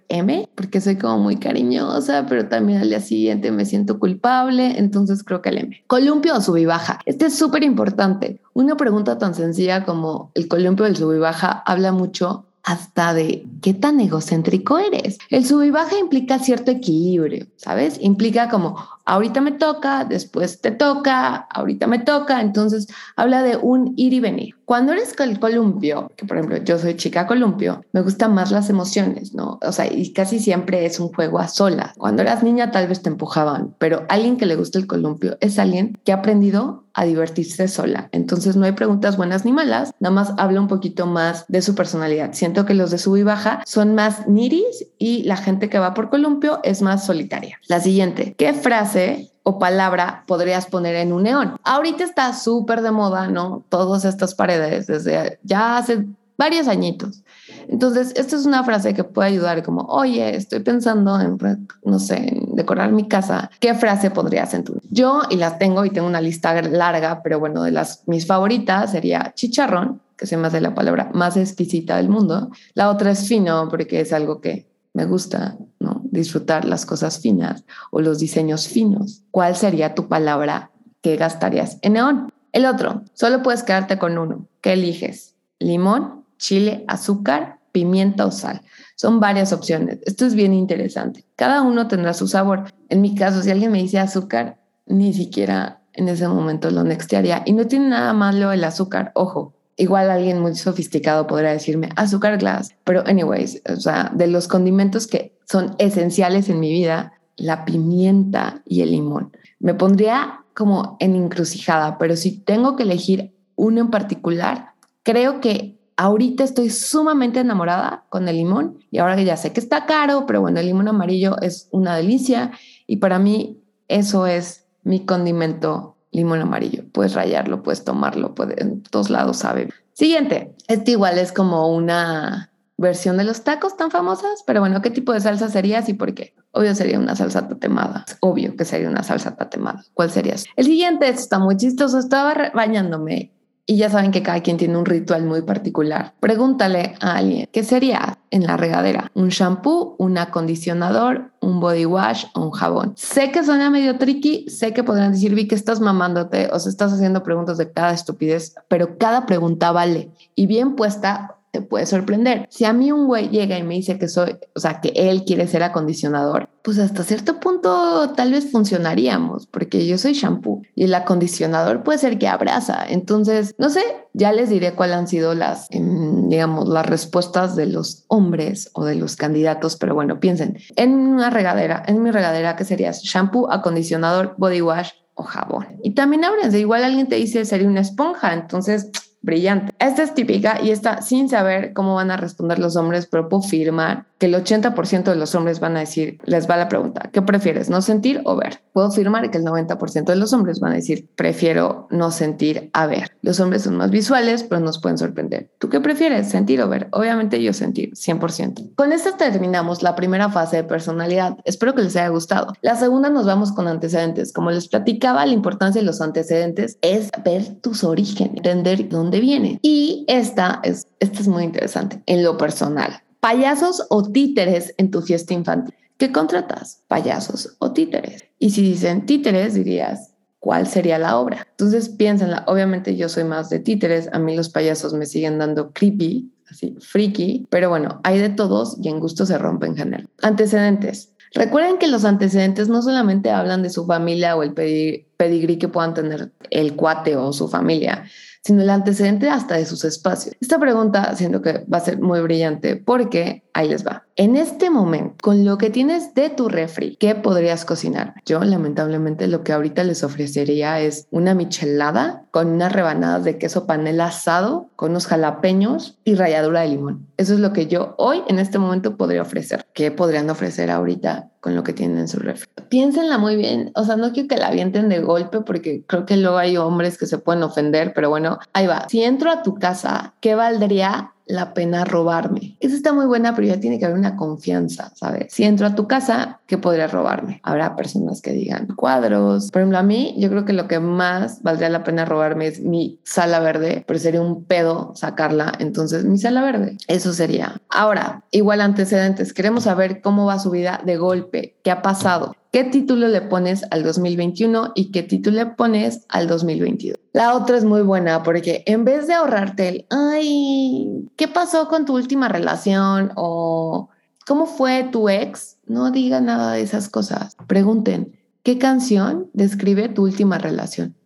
M, 0.08 0.50
porque 0.54 0.80
soy 0.82 0.98
como 0.98 1.18
muy 1.18 1.38
cariñosa, 1.38 2.28
pero 2.30 2.48
también 2.48 2.80
al 2.80 2.90
día 2.90 3.00
siguiente 3.00 3.52
me 3.52 3.66
siento 3.66 3.98
culpable, 3.98 4.78
entonces 4.78 5.24
creo 5.24 5.42
que 5.42 5.50
el 5.50 5.58
M. 5.58 5.84
Columpio 5.88 6.36
o 6.36 6.42
sub 6.42 6.64
baja. 6.68 7.00
Este 7.08 7.26
es 7.26 7.40
súper 7.40 7.64
importante. 7.64 8.40
Una 8.54 8.78
pregunta 8.78 9.18
tan 9.18 9.34
sencilla 9.34 9.84
como 9.84 10.30
el 10.36 10.48
columpio 10.48 10.86
del 10.86 10.96
sub 10.96 11.16
y 11.16 11.18
baja 11.18 11.64
habla 11.66 11.92
mucho 11.92 12.46
hasta 12.62 13.16
de 13.16 13.48
qué 13.64 13.74
tan 13.74 14.00
egocéntrico 14.00 14.78
eres. 14.78 15.18
El 15.32 15.44
sub 15.44 15.64
y 15.64 15.72
baja 15.72 15.98
implica 15.98 16.38
cierto 16.38 16.70
equilibrio, 16.70 17.48
¿sabes? 17.56 17.98
Implica 18.00 18.48
como, 18.48 18.78
ahorita 19.06 19.42
me 19.42 19.52
toca, 19.52 20.06
después 20.06 20.62
te 20.62 20.72
toca, 20.72 21.36
ahorita 21.36 21.88
me 21.88 22.00
toca, 22.00 22.42
entonces 22.42 22.88
habla 23.16 23.44
de 23.44 23.58
un 23.58 23.94
ir 23.98 24.14
y 24.14 24.20
venir. 24.20 24.56
Cuando 24.66 24.94
eres 24.94 25.14
el 25.20 25.40
columpio, 25.40 26.12
que 26.16 26.26
por 26.26 26.38
ejemplo 26.38 26.58
yo 26.58 26.80
soy 26.80 26.96
chica 26.96 27.28
columpio, 27.28 27.84
me 27.92 28.02
gustan 28.02 28.34
más 28.34 28.52
las 28.52 28.70
emociones, 28.70 29.34
¿no? 29.34 29.60
O 29.62 29.72
sea, 29.74 29.92
y 29.92 30.14
casi 30.14 30.40
siempre 30.40 30.86
es 30.86 31.00
un 31.00 31.10
juego 31.10 31.40
a 31.40 31.50
solas. 31.50 31.92
Cuando 31.98 32.22
eras 32.22 32.42
niña 32.42 32.72
tal 32.72 32.88
vez 32.88 33.02
te 33.02 33.10
empujaban, 33.10 33.76
pero 33.80 34.06
alguien 34.08 34.38
que 34.38 34.46
le 34.46 34.56
gusta 34.56 34.80
el 34.80 34.88
columpio 34.88 35.38
es 35.42 35.60
alguien 35.60 36.00
que 36.06 36.14
ha 36.14 36.16
aprendido 36.16 36.86
a 36.94 37.06
divertirse 37.06 37.68
sola. 37.68 38.10
Entonces 38.12 38.56
no 38.56 38.66
hay 38.66 38.74
preguntas 38.74 39.18
buenas 39.18 39.46
ni 39.46 39.52
malas, 39.52 39.94
nada 40.00 40.14
más 40.14 40.34
habla 40.38 40.60
un 40.60 40.68
poquito 40.68 41.06
más 41.06 41.46
de 41.48 41.62
su 41.62 41.76
personalidad. 41.76 42.34
Siento 42.34 42.66
que 42.66 42.74
los 42.74 42.92
de 42.92 42.98
sub 42.98 43.18
y 43.18 43.24
baja 43.24 43.62
son 43.66 43.96
más 43.96 44.28
niris 44.28 44.88
y 44.98 45.24
la 45.24 45.38
gente 45.38 45.70
que 45.70 45.80
va 45.80 45.94
por 45.94 46.10
columpio 46.10 46.60
es 46.64 46.82
más 46.82 47.06
solitaria. 47.06 47.60
La 47.68 47.80
siguiente, 47.80 48.36
¿qué 48.38 48.54
frase 48.54 49.01
o 49.44 49.58
palabra 49.58 50.24
podrías 50.28 50.66
poner 50.68 50.96
en 50.96 51.14
un 51.14 51.24
neón. 51.24 51.58
Ahorita 51.64 52.04
está 52.04 52.34
súper 52.34 52.82
de 52.82 52.92
moda, 52.92 53.28
¿no? 53.28 53.64
Todas 53.70 54.06
estas 54.06 54.36
paredes 54.36 54.88
desde 54.88 55.40
ya 55.44 55.78
hace 55.78 56.06
varios 56.38 56.68
añitos. 56.68 57.24
Entonces, 57.68 58.14
esta 58.16 58.36
es 58.36 58.46
una 58.48 58.64
frase 58.64 58.96
que 58.96 59.04
puede 59.04 59.30
ayudar 59.30 59.62
como, 59.62 59.84
oye, 59.84 60.36
estoy 60.36 60.60
pensando 60.62 61.20
en, 61.20 61.38
no 61.84 62.00
sé, 62.00 62.36
decorar 62.54 62.92
mi 62.92 63.08
casa. 63.08 63.52
¿Qué 63.60 63.76
frase 63.76 64.10
podrías 64.10 64.54
en 64.56 64.64
tu? 64.64 64.82
Yo, 64.90 65.22
y 65.30 65.36
las 65.36 65.60
tengo 65.60 65.86
y 65.86 65.92
tengo 65.92 66.08
una 66.08 66.20
lista 66.20 66.60
larga, 66.64 67.22
pero 67.22 67.40
bueno, 67.40 67.62
de 67.62 67.72
las 67.72 68.04
mis 68.08 68.26
favoritas 68.26 68.92
sería 68.92 69.34
chicharrón, 69.36 70.02
que 70.18 70.26
se 70.26 70.36
me 70.36 70.48
hace 70.48 70.62
la 70.62 70.74
palabra 70.74 71.12
más 71.14 71.38
exquisita 71.38 71.98
del 71.98 72.10
mundo. 72.10 72.50
La 72.74 72.90
otra 72.90 73.12
es 73.12 73.28
fino, 73.28 73.70
porque 73.70 74.02
es 74.02 74.12
algo 74.12 74.42
que 74.42 74.68
me 74.94 75.06
gusta, 75.06 75.58
¿no? 75.82 76.02
Disfrutar 76.06 76.66
las 76.66 76.86
cosas 76.86 77.20
finas 77.20 77.66
o 77.92 78.00
los 78.00 78.20
diseños 78.20 78.68
finos. 78.68 79.24
¿Cuál 79.32 79.56
sería 79.56 79.96
tu 79.96 80.08
palabra 80.08 80.72
que 81.02 81.18
gastarías 81.18 81.78
en 81.82 81.94
neón? 81.94 82.32
El 82.54 82.66
otro, 82.66 83.04
solo 83.14 83.42
puedes 83.44 83.64
quedarte 83.64 83.98
con 83.98 84.18
uno. 84.18 84.48
¿Qué 84.62 84.74
eliges? 84.74 85.36
Limón, 85.60 86.26
chile, 86.38 86.84
azúcar, 86.88 87.60
pimienta 87.72 88.26
o 88.26 88.32
sal. 88.32 88.62
Son 88.96 89.20
varias 89.20 89.54
opciones. 89.54 90.00
Esto 90.06 90.26
es 90.26 90.36
bien 90.36 90.54
interesante. 90.54 91.26
Cada 91.36 91.62
uno 91.62 91.88
tendrá 91.88 92.14
su 92.14 92.28
sabor. 92.28 92.66
En 92.90 93.02
mi 93.02 93.16
caso, 93.16 93.42
si 93.42 93.52
alguien 93.52 93.72
me 93.72 93.82
dice 93.82 94.00
azúcar, 94.00 94.58
ni 94.86 95.14
siquiera 95.14 95.82
en 95.94 96.10
ese 96.10 96.28
momento 96.28 96.70
lo 96.72 96.84
nextearía. 96.84 97.44
Y 97.46 97.54
no 97.54 97.68
tiene 97.68 97.90
nada 97.90 98.14
malo 98.14 98.52
el 98.52 98.64
azúcar. 98.64 99.12
Ojo, 99.16 99.54
Igual 99.82 100.12
alguien 100.12 100.40
muy 100.40 100.54
sofisticado 100.54 101.26
podría 101.26 101.54
decirme 101.54 101.90
azúcar 101.96 102.38
glass, 102.38 102.76
pero 102.84 103.02
anyways, 103.08 103.64
o 103.68 103.78
sea, 103.78 104.12
de 104.14 104.28
los 104.28 104.48
condimentos 104.48 105.08
que 105.08 105.40
son 105.50 105.74
esenciales 105.80 106.50
en 106.50 106.60
mi 106.60 106.70
vida, 106.70 107.14
la 107.36 107.66
pimienta 107.66 108.62
y 108.64 108.82
el 108.82 108.92
limón. 108.92 109.36
Me 109.58 109.74
pondría 109.74 110.46
como 110.54 110.98
en 111.00 111.16
encrucijada, 111.16 111.98
pero 111.98 112.16
si 112.16 112.38
tengo 112.38 112.76
que 112.76 112.84
elegir 112.84 113.34
uno 113.56 113.82
en 113.82 113.90
particular, 113.90 114.74
creo 115.02 115.42
que 115.42 115.80
ahorita 115.98 116.44
estoy 116.44 116.70
sumamente 116.70 117.40
enamorada 117.40 118.06
con 118.10 118.28
el 118.28 118.36
limón 118.36 118.78
y 118.92 119.00
ahora 119.00 119.16
que 119.16 119.26
ya 119.26 119.36
sé 119.36 119.52
que 119.52 119.60
está 119.60 119.88
caro, 119.88 120.28
pero 120.28 120.42
bueno, 120.42 120.60
el 120.60 120.68
limón 120.68 120.90
amarillo 120.90 121.42
es 121.42 121.70
una 121.72 121.96
delicia 121.96 122.52
y 122.86 122.98
para 122.98 123.18
mí 123.18 123.64
eso 123.88 124.28
es 124.28 124.68
mi 124.84 125.08
condimento 125.08 125.96
limón 126.12 126.42
amarillo. 126.42 126.84
Puedes 126.92 127.14
rayarlo, 127.14 127.64
puedes 127.64 127.84
tomarlo, 127.84 128.36
puede, 128.36 128.62
en 128.62 128.84
todos 128.84 129.10
lados 129.10 129.38
sabe. 129.38 129.70
Siguiente, 129.94 130.56
este 130.68 130.92
igual 130.92 131.18
es 131.18 131.32
como 131.32 131.74
una 131.74 132.52
versión 132.78 133.18
de 133.18 133.24
los 133.24 133.44
tacos 133.44 133.78
tan 133.78 133.92
famosas, 133.92 134.44
pero 134.46 134.60
bueno, 134.60 134.82
¿qué 134.82 134.90
tipo 134.90 135.14
de 135.14 135.22
salsa 135.22 135.50
serías 135.50 135.88
y 135.88 135.94
por 135.94 136.14
qué? 136.14 136.34
Obvio 136.52 136.74
sería 136.76 137.00
una 137.00 137.16
salsa 137.16 137.48
tatemada. 137.48 138.06
Obvio 138.22 138.56
que 138.56 138.66
sería 138.66 138.90
una 138.90 139.04
salsa 139.04 139.36
tatemada. 139.36 139.86
¿Cuál 139.94 140.12
serías? 140.12 140.46
El 140.56 140.66
siguiente 140.66 141.08
está 141.08 141.40
muy 141.40 141.56
chistoso. 141.58 142.00
Estaba 142.00 142.52
bañándome 142.54 143.32
y 143.72 143.78
ya 143.78 143.90
saben 143.90 144.12
que 144.12 144.22
cada 144.22 144.42
quien 144.42 144.58
tiene 144.58 144.78
un 144.78 144.86
ritual 144.86 145.24
muy 145.24 145.44
particular. 145.44 146.14
Pregúntale 146.20 146.96
a 147.00 147.16
alguien 147.16 147.48
qué 147.54 147.64
sería 147.64 148.18
en 148.30 148.44
la 148.44 148.58
regadera. 148.58 149.10
Un 149.14 149.30
shampoo, 149.30 149.96
un 149.98 150.18
acondicionador, 150.18 151.32
un 151.40 151.62
body 151.62 151.86
wash 151.86 152.26
o 152.36 152.42
un 152.42 152.52
jabón. 152.52 152.92
Sé 152.98 153.32
que 153.32 153.46
suena 153.46 153.70
medio 153.70 153.98
tricky, 153.98 154.50
sé 154.50 154.74
que 154.74 154.84
podrán 154.84 155.14
decir, 155.14 155.34
vi 155.36 155.48
que 155.48 155.56
estás 155.56 155.80
mamándote 155.80 156.50
o 156.52 156.58
estás 156.58 156.92
haciendo 156.92 157.24
preguntas 157.24 157.58
de 157.58 157.72
cada 157.72 157.94
estupidez, 157.94 158.56
pero 158.68 158.98
cada 158.98 159.26
pregunta 159.26 159.72
vale. 159.72 160.12
Y 160.36 160.48
bien 160.48 160.76
puesta, 160.76 161.38
te 161.52 161.62
puede 161.62 161.86
sorprender. 161.86 162.48
Si 162.50 162.64
a 162.66 162.74
mí 162.74 162.92
un 162.92 163.08
güey 163.08 163.30
llega 163.30 163.58
y 163.58 163.64
me 163.64 163.76
dice 163.76 164.00
que 164.00 164.08
soy, 164.08 164.38
o 164.56 164.60
sea, 164.60 164.80
que 164.80 164.94
él 164.96 165.26
quiere 165.26 165.48
ser 165.48 165.64
acondicionador, 165.64 166.50
pues 166.64 166.80
hasta 166.80 167.04
cierto 167.04 167.40
punto 167.40 168.12
tal 168.12 168.32
vez 168.32 168.50
funcionaríamos, 168.52 169.48
porque 169.48 169.86
yo 169.86 169.98
soy 169.98 170.14
shampoo 170.14 170.62
y 170.76 170.86
el 170.86 170.94
acondicionador 170.94 171.84
puede 171.84 172.00
ser 172.00 172.18
que 172.18 172.30
abraza. 172.30 172.86
Entonces, 172.88 173.54
no 173.58 173.70
sé, 173.70 173.84
ya 174.14 174.32
les 174.32 174.50
diré 174.50 174.74
cuáles 174.74 174.96
han 174.96 175.08
sido 175.08 175.36
las, 175.36 175.68
em, 175.72 176.30
digamos, 176.30 176.70
las 176.70 176.86
respuestas 176.86 177.56
de 177.56 177.66
los 177.66 178.06
hombres 178.08 178.70
o 178.74 178.86
de 178.86 178.96
los 178.96 179.18
candidatos, 179.18 179.76
pero 179.76 179.94
bueno, 179.94 180.20
piensen, 180.20 180.58
en 180.78 180.94
una 180.94 181.30
regadera, 181.30 181.84
en 181.86 182.02
mi 182.02 182.12
regadera, 182.12 182.56
¿qué 182.56 182.64
serías? 182.64 183.02
Shampoo, 183.04 183.52
acondicionador, 183.52 184.36
body 184.38 184.62
wash 184.62 184.92
o 185.16 185.24
jabón. 185.24 185.68
Y 185.84 185.92
también 185.92 186.24
ábranse, 186.24 186.60
igual 186.60 186.86
alguien 186.86 187.08
te 187.08 187.16
dice 187.16 187.44
sería 187.44 187.68
una 187.68 187.82
esponja, 187.82 188.34
entonces 188.34 188.90
brillante. 189.22 189.74
Esta 189.80 190.04
es 190.04 190.14
típica 190.14 190.62
y 190.62 190.72
está 190.72 191.02
sin 191.02 191.30
saber 191.30 191.74
cómo 191.74 191.96
van 191.96 192.12
a 192.12 192.18
responder 192.18 192.60
los 192.60 192.76
hombres, 192.76 193.08
pero 193.08 193.30
puedo 193.30 193.44
firmar 193.44 194.06
que 194.22 194.28
el 194.28 194.36
80% 194.36 195.06
de 195.06 195.16
los 195.16 195.34
hombres 195.34 195.60
van 195.60 195.76
a 195.76 195.80
decir, 195.80 196.20
les 196.26 196.48
va 196.48 196.56
la 196.56 196.70
pregunta, 196.70 197.10
¿qué 197.12 197.24
prefieres, 197.24 197.72
no 197.72 197.82
sentir 197.82 198.22
o 198.24 198.36
ver? 198.36 198.62
Puedo 198.72 198.92
firmar 198.92 199.32
que 199.32 199.40
el 199.40 199.44
90% 199.44 200.06
de 200.06 200.16
los 200.16 200.32
hombres 200.32 200.60
van 200.60 200.74
a 200.74 200.76
decir, 200.76 201.10
prefiero 201.16 201.88
no 201.90 202.12
sentir 202.12 202.70
a 202.74 202.86
ver. 202.86 203.18
Los 203.24 203.40
hombres 203.40 203.64
son 203.64 203.78
más 203.78 203.90
visuales, 203.90 204.44
pero 204.44 204.62
nos 204.62 204.78
pueden 204.78 205.00
sorprender. 205.00 205.50
¿Tú 205.58 205.70
qué 205.70 205.80
prefieres, 205.80 206.30
sentir 206.30 206.62
o 206.62 206.70
ver? 206.70 206.88
Obviamente 206.92 207.42
yo 207.42 207.52
sentir, 207.52 207.94
100%. 207.94 208.76
Con 208.76 208.94
esto 208.94 209.10
terminamos 209.18 209.82
la 209.82 209.96
primera 209.96 210.30
fase 210.30 210.58
de 210.58 210.66
personalidad. 210.66 211.38
Espero 211.44 211.74
que 211.74 211.82
les 211.82 211.96
haya 211.96 212.10
gustado. 212.10 212.54
La 212.62 212.76
segunda 212.76 213.10
nos 213.10 213.26
vamos 213.26 213.52
con 213.52 213.68
antecedentes. 213.68 214.34
Como 214.34 214.52
les 214.52 214.68
platicaba, 214.68 215.26
la 215.26 215.34
importancia 215.34 215.82
de 215.82 215.88
los 215.88 216.00
antecedentes 216.00 216.78
es 216.84 217.10
ver 217.26 217.56
tus 217.62 217.84
orígenes, 217.84 218.36
entender 218.36 218.88
dónde 218.88 219.20
viene. 219.20 219.58
Y 219.64 220.06
esta 220.08 220.60
es, 220.62 220.86
esta 221.00 221.22
es 221.22 221.28
muy 221.28 221.44
interesante 221.44 222.04
en 222.06 222.24
lo 222.24 222.38
personal 222.38 223.02
payasos 223.22 223.86
o 223.90 224.04
títeres 224.04 224.74
en 224.78 224.92
tu 224.92 225.02
fiesta 225.02 225.34
infantil. 225.34 225.76
¿Qué 225.98 226.12
contratas? 226.12 226.84
Payasos 226.88 227.56
o 227.60 227.72
títeres. 227.72 228.26
Y 228.40 228.50
si 228.50 228.64
dicen 228.64 229.06
títeres, 229.06 229.54
dirías, 229.54 230.14
¿cuál 230.40 230.68
sería 230.68 230.98
la 230.98 231.18
obra? 231.18 231.48
Entonces 231.52 231.90
piénsenla. 231.90 232.44
Obviamente 232.48 232.98
yo 232.98 233.08
soy 233.08 233.24
más 233.24 233.50
de 233.50 233.60
títeres. 233.60 234.10
A 234.12 234.20
mí 234.20 234.36
los 234.36 234.50
payasos 234.50 234.94
me 234.94 235.06
siguen 235.06 235.38
dando 235.38 235.72
creepy, 235.72 236.34
así, 236.50 236.76
freaky. 236.82 237.46
Pero 237.50 237.70
bueno, 237.70 238.02
hay 238.04 238.18
de 238.18 238.30
todos 238.30 238.78
y 238.82 238.90
en 238.90 239.00
gusto 239.00 239.28
se 239.28 239.38
rompen 239.38 239.78
general. 239.78 240.10
Antecedentes. 240.24 241.14
Recuerden 241.34 241.78
que 241.78 241.88
los 241.88 242.04
antecedentes 242.04 242.68
no 242.68 242.82
solamente 242.82 243.30
hablan 243.30 243.64
de 243.64 243.70
su 243.70 243.86
familia 243.86 244.36
o 244.36 244.44
el 244.44 244.54
pedigrí 244.54 245.58
que 245.58 245.70
puedan 245.70 245.94
tener 245.94 246.32
el 246.50 246.76
cuate 246.76 247.16
o 247.16 247.32
su 247.32 247.48
familia, 247.48 248.04
sino 248.44 248.62
el 248.62 248.70
antecedente 248.70 249.30
hasta 249.30 249.56
de 249.56 249.66
sus 249.66 249.84
espacios. 249.86 250.36
Esta 250.42 250.60
pregunta 250.60 251.16
siento 251.16 251.42
que 251.42 251.64
va 251.72 251.78
a 251.78 251.82
ser 251.82 252.00
muy 252.00 252.22
brillante 252.22 252.76
porque 252.76 253.44
ahí 253.54 253.70
les 253.70 253.86
va. 253.86 254.06
En 254.16 254.36
este 254.36 254.70
momento, 254.70 255.16
con 255.22 255.46
lo 255.46 255.58
que 255.58 255.70
tienes 255.70 256.14
de 256.14 256.30
tu 256.30 256.50
refri, 256.50 256.96
¿qué 256.98 257.16
podrías 257.16 257.66
cocinar? 257.66 258.16
Yo 258.26 258.44
lamentablemente 258.44 259.28
lo 259.28 259.44
que 259.44 259.54
ahorita 259.54 259.84
les 259.84 260.04
ofrecería 260.04 260.80
es 260.80 261.08
una 261.12 261.34
michelada 261.34 262.26
con 262.32 262.48
unas 262.48 262.72
rebanadas 262.72 263.24
de 263.24 263.38
queso 263.38 263.66
panela 263.66 264.08
asado, 264.08 264.70
con 264.76 264.92
unos 264.92 265.08
jalapeños 265.08 265.98
y 266.04 266.16
ralladura 266.16 266.62
de 266.62 266.70
limón. 266.70 267.08
Eso 267.18 267.34
es 267.34 267.40
lo 267.40 267.54
que 267.54 267.68
yo 267.68 267.96
hoy 267.98 268.22
en 268.28 268.40
este 268.40 268.60
momento 268.60 268.98
podría 268.98 269.22
ofrecer. 269.22 269.66
¿Qué 269.74 269.92
podrían 269.92 270.30
ofrecer 270.30 270.72
ahorita 270.72 271.30
con 271.40 271.56
lo 271.56 271.64
que 271.64 271.74
tienen 271.74 272.00
en 272.00 272.08
su 272.08 272.20
refri? 272.20 272.50
Piénsenla 272.72 273.18
muy 273.18 273.36
bien. 273.36 273.74
O 273.76 273.84
sea, 273.84 273.98
no 273.98 274.14
quiero 274.14 274.30
que 274.30 274.38
la 274.38 274.48
avienten 274.48 274.88
de 274.88 275.02
golpe 275.02 275.42
porque 275.42 275.84
creo 275.86 276.06
que 276.06 276.16
luego 276.16 276.38
hay 276.38 276.56
hombres 276.56 276.98
que 276.98 277.06
se 277.06 277.18
pueden 277.18 277.44
ofender, 277.44 277.92
pero 277.94 278.10
bueno, 278.10 278.40
ahí 278.54 278.66
va. 278.66 278.88
Si 278.88 279.04
entro 279.04 279.30
a 279.30 279.44
tu 279.44 279.56
casa, 279.56 280.14
¿qué 280.22 280.36
valdría 280.36 281.12
la 281.32 281.54
pena 281.54 281.86
robarme. 281.86 282.58
Eso 282.60 282.76
está 282.76 282.94
muy 282.94 283.06
buena, 283.06 283.34
pero 283.36 283.48
ya 283.48 283.60
tiene 283.60 283.80
que 283.80 283.86
haber 283.86 283.98
una 283.98 284.16
confianza, 284.16 284.92
¿sabes? 284.96 285.34
Si 285.34 285.44
entro 285.44 285.66
a 285.66 285.76
tu 285.76 285.88
casa, 285.88 286.40
¿qué 286.46 286.58
podría 286.58 286.88
robarme? 286.88 287.40
Habrá 287.44 287.76
personas 287.76 288.22
que 288.22 288.32
digan 288.32 288.68
cuadros. 288.76 289.50
Por 289.50 289.62
ejemplo, 289.62 289.78
a 289.78 289.84
mí, 289.84 290.14
yo 290.18 290.30
creo 290.30 290.46
que 290.46 290.54
lo 290.54 290.68
que 290.68 290.80
más 290.80 291.42
valdría 291.42 291.70
la 291.70 291.84
pena 291.84 292.06
robarme 292.06 292.48
es 292.48 292.62
mi 292.62 293.00
sala 293.04 293.40
verde, 293.40 293.84
pero 293.88 294.00
sería 294.00 294.22
un 294.22 294.44
pedo 294.44 294.92
sacarla. 294.96 295.54
Entonces, 295.60 296.04
mi 296.04 296.18
sala 296.18 296.42
verde, 296.42 296.78
eso 296.88 297.14
sería. 297.14 297.62
Ahora, 297.70 298.24
igual 298.32 298.62
antecedentes, 298.62 299.34
queremos 299.34 299.64
saber 299.64 300.02
cómo 300.02 300.26
va 300.26 300.40
su 300.40 300.52
vida 300.52 300.82
de 300.86 300.98
golpe, 300.98 301.56
qué 301.64 301.72
ha 301.72 301.82
pasado. 301.82 302.34
¿Qué 302.52 302.66
título 302.66 303.08
le 303.08 303.22
pones 303.22 303.64
al 303.72 303.82
2021 303.82 304.74
y 304.76 304.92
qué 304.92 305.04
título 305.04 305.38
le 305.38 305.46
pones 305.46 306.06
al 306.10 306.28
2022? 306.28 307.00
La 307.14 307.34
otra 307.34 307.56
es 307.56 307.64
muy 307.64 307.82
buena 307.82 308.24
porque 308.24 308.64
en 308.66 308.84
vez 308.84 309.08
de 309.08 309.14
ahorrarte 309.14 309.70
el, 309.70 309.86
ay, 309.90 311.08
¿qué 311.16 311.30
pasó 311.30 311.70
con 311.70 311.86
tu 311.86 311.96
última 311.96 312.28
relación? 312.28 313.14
O 313.16 313.88
¿cómo 314.28 314.48
fue 314.48 314.84
tu 314.92 315.08
ex? 315.08 315.60
No 315.66 315.92
diga 315.92 316.20
nada 316.20 316.52
de 316.52 316.62
esas 316.62 316.90
cosas. 316.90 317.38
Pregunten, 317.48 318.20
¿qué 318.44 318.58
canción 318.58 319.30
describe 319.32 319.88
tu 319.88 320.04
última 320.04 320.38
relación? 320.38 320.98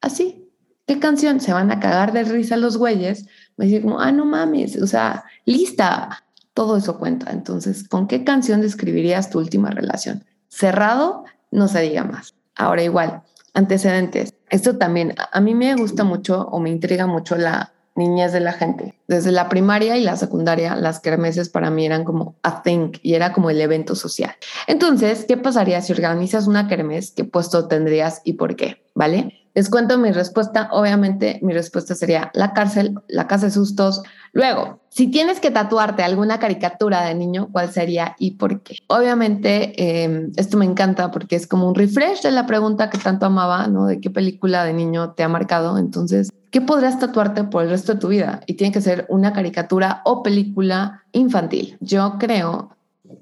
Así. 0.00 0.50
¿Qué 0.84 0.98
canción? 0.98 1.38
Se 1.38 1.52
van 1.52 1.70
a 1.70 1.78
cagar 1.78 2.12
de 2.12 2.24
risa 2.24 2.56
los 2.56 2.76
güeyes. 2.76 3.26
Me 3.56 3.66
dicen 3.66 3.88
ah, 4.00 4.10
no 4.10 4.24
mames, 4.24 4.76
o 4.82 4.86
sea, 4.88 5.22
lista. 5.44 6.24
Todo 6.54 6.76
eso 6.76 6.98
cuenta. 6.98 7.30
Entonces, 7.30 7.88
¿con 7.88 8.08
qué 8.08 8.24
canción 8.24 8.62
describirías 8.62 9.30
tu 9.30 9.38
última 9.38 9.70
relación? 9.70 10.24
Cerrado, 10.48 11.24
no 11.50 11.68
se 11.68 11.80
diga 11.82 12.04
más. 12.04 12.34
Ahora 12.56 12.82
igual, 12.82 13.22
antecedentes. 13.54 14.34
Esto 14.50 14.76
también, 14.78 15.14
a 15.32 15.40
mí 15.40 15.54
me 15.54 15.74
gusta 15.74 16.04
mucho 16.04 16.48
o 16.50 16.60
me 16.60 16.70
intriga 16.70 17.06
mucho 17.06 17.36
la 17.36 17.72
niñez 17.98 18.32
de 18.32 18.40
la 18.40 18.52
gente. 18.52 18.94
Desde 19.08 19.32
la 19.32 19.48
primaria 19.48 19.96
y 19.96 20.04
la 20.04 20.16
secundaria, 20.16 20.76
las 20.76 21.00
kermeses 21.00 21.48
para 21.48 21.70
mí 21.70 21.84
eran 21.84 22.04
como 22.04 22.36
a 22.42 22.62
thing 22.62 22.92
y 23.02 23.14
era 23.14 23.32
como 23.32 23.50
el 23.50 23.60
evento 23.60 23.94
social. 23.94 24.34
Entonces, 24.66 25.24
¿qué 25.26 25.36
pasaría 25.36 25.82
si 25.82 25.92
organizas 25.92 26.46
una 26.46 26.68
kermes? 26.68 27.10
¿Qué 27.10 27.24
puesto 27.24 27.66
tendrías 27.66 28.22
y 28.24 28.34
por 28.34 28.56
qué? 28.56 28.84
¿Vale? 28.94 29.34
Les 29.54 29.68
cuento 29.68 29.98
mi 29.98 30.12
respuesta. 30.12 30.68
Obviamente, 30.70 31.40
mi 31.42 31.52
respuesta 31.52 31.96
sería 31.96 32.30
la 32.32 32.52
cárcel, 32.52 32.94
la 33.08 33.26
casa 33.26 33.46
de 33.46 33.52
sustos. 33.52 34.02
Luego, 34.32 34.80
si 34.88 35.08
tienes 35.08 35.40
que 35.40 35.50
tatuarte 35.50 36.02
alguna 36.02 36.38
caricatura 36.38 37.04
de 37.04 37.14
niño, 37.14 37.48
¿cuál 37.52 37.72
sería 37.72 38.16
y 38.18 38.32
por 38.32 38.62
qué? 38.62 38.78
Obviamente, 38.88 40.02
em, 40.04 40.32
esto 40.36 40.56
me 40.56 40.64
encanta 40.64 41.10
porque 41.10 41.36
es 41.36 41.46
como 41.46 41.68
un 41.68 41.74
refresh 41.74 42.22
de 42.22 42.30
la 42.30 42.46
pregunta 42.46 42.90
que 42.90 42.98
tanto 42.98 43.26
amaba, 43.26 43.66
¿no? 43.68 43.86
De 43.86 44.00
qué 44.00 44.10
película 44.10 44.64
de 44.64 44.72
niño 44.72 45.12
te 45.12 45.22
ha 45.22 45.28
marcado. 45.28 45.78
Entonces, 45.78 46.32
¿qué 46.50 46.60
podrías 46.60 46.98
tatuarte 46.98 47.44
por 47.44 47.62
el 47.62 47.70
resto 47.70 47.94
de 47.94 48.00
tu 48.00 48.08
vida? 48.08 48.40
Y 48.46 48.54
tiene 48.54 48.72
que 48.72 48.80
ser 48.80 49.06
una 49.08 49.32
caricatura 49.32 50.02
o 50.04 50.22
película 50.22 51.04
infantil. 51.12 51.76
Yo 51.80 52.16
creo 52.18 52.76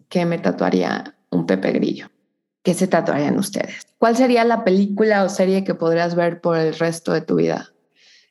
que 0.08 0.24
me 0.24 0.38
tatuaría 0.38 1.14
un 1.30 1.46
Pepe 1.46 1.72
Grillo. 1.72 2.08
¿Qué 2.62 2.74
se 2.74 2.88
tatuarían 2.88 3.38
ustedes? 3.38 3.86
¿Cuál 3.98 4.16
sería 4.16 4.42
la 4.44 4.64
película 4.64 5.22
o 5.22 5.28
serie 5.28 5.62
que 5.62 5.74
podrías 5.74 6.14
ver 6.14 6.40
por 6.40 6.56
el 6.56 6.74
resto 6.74 7.12
de 7.12 7.20
tu 7.20 7.36
vida? 7.36 7.68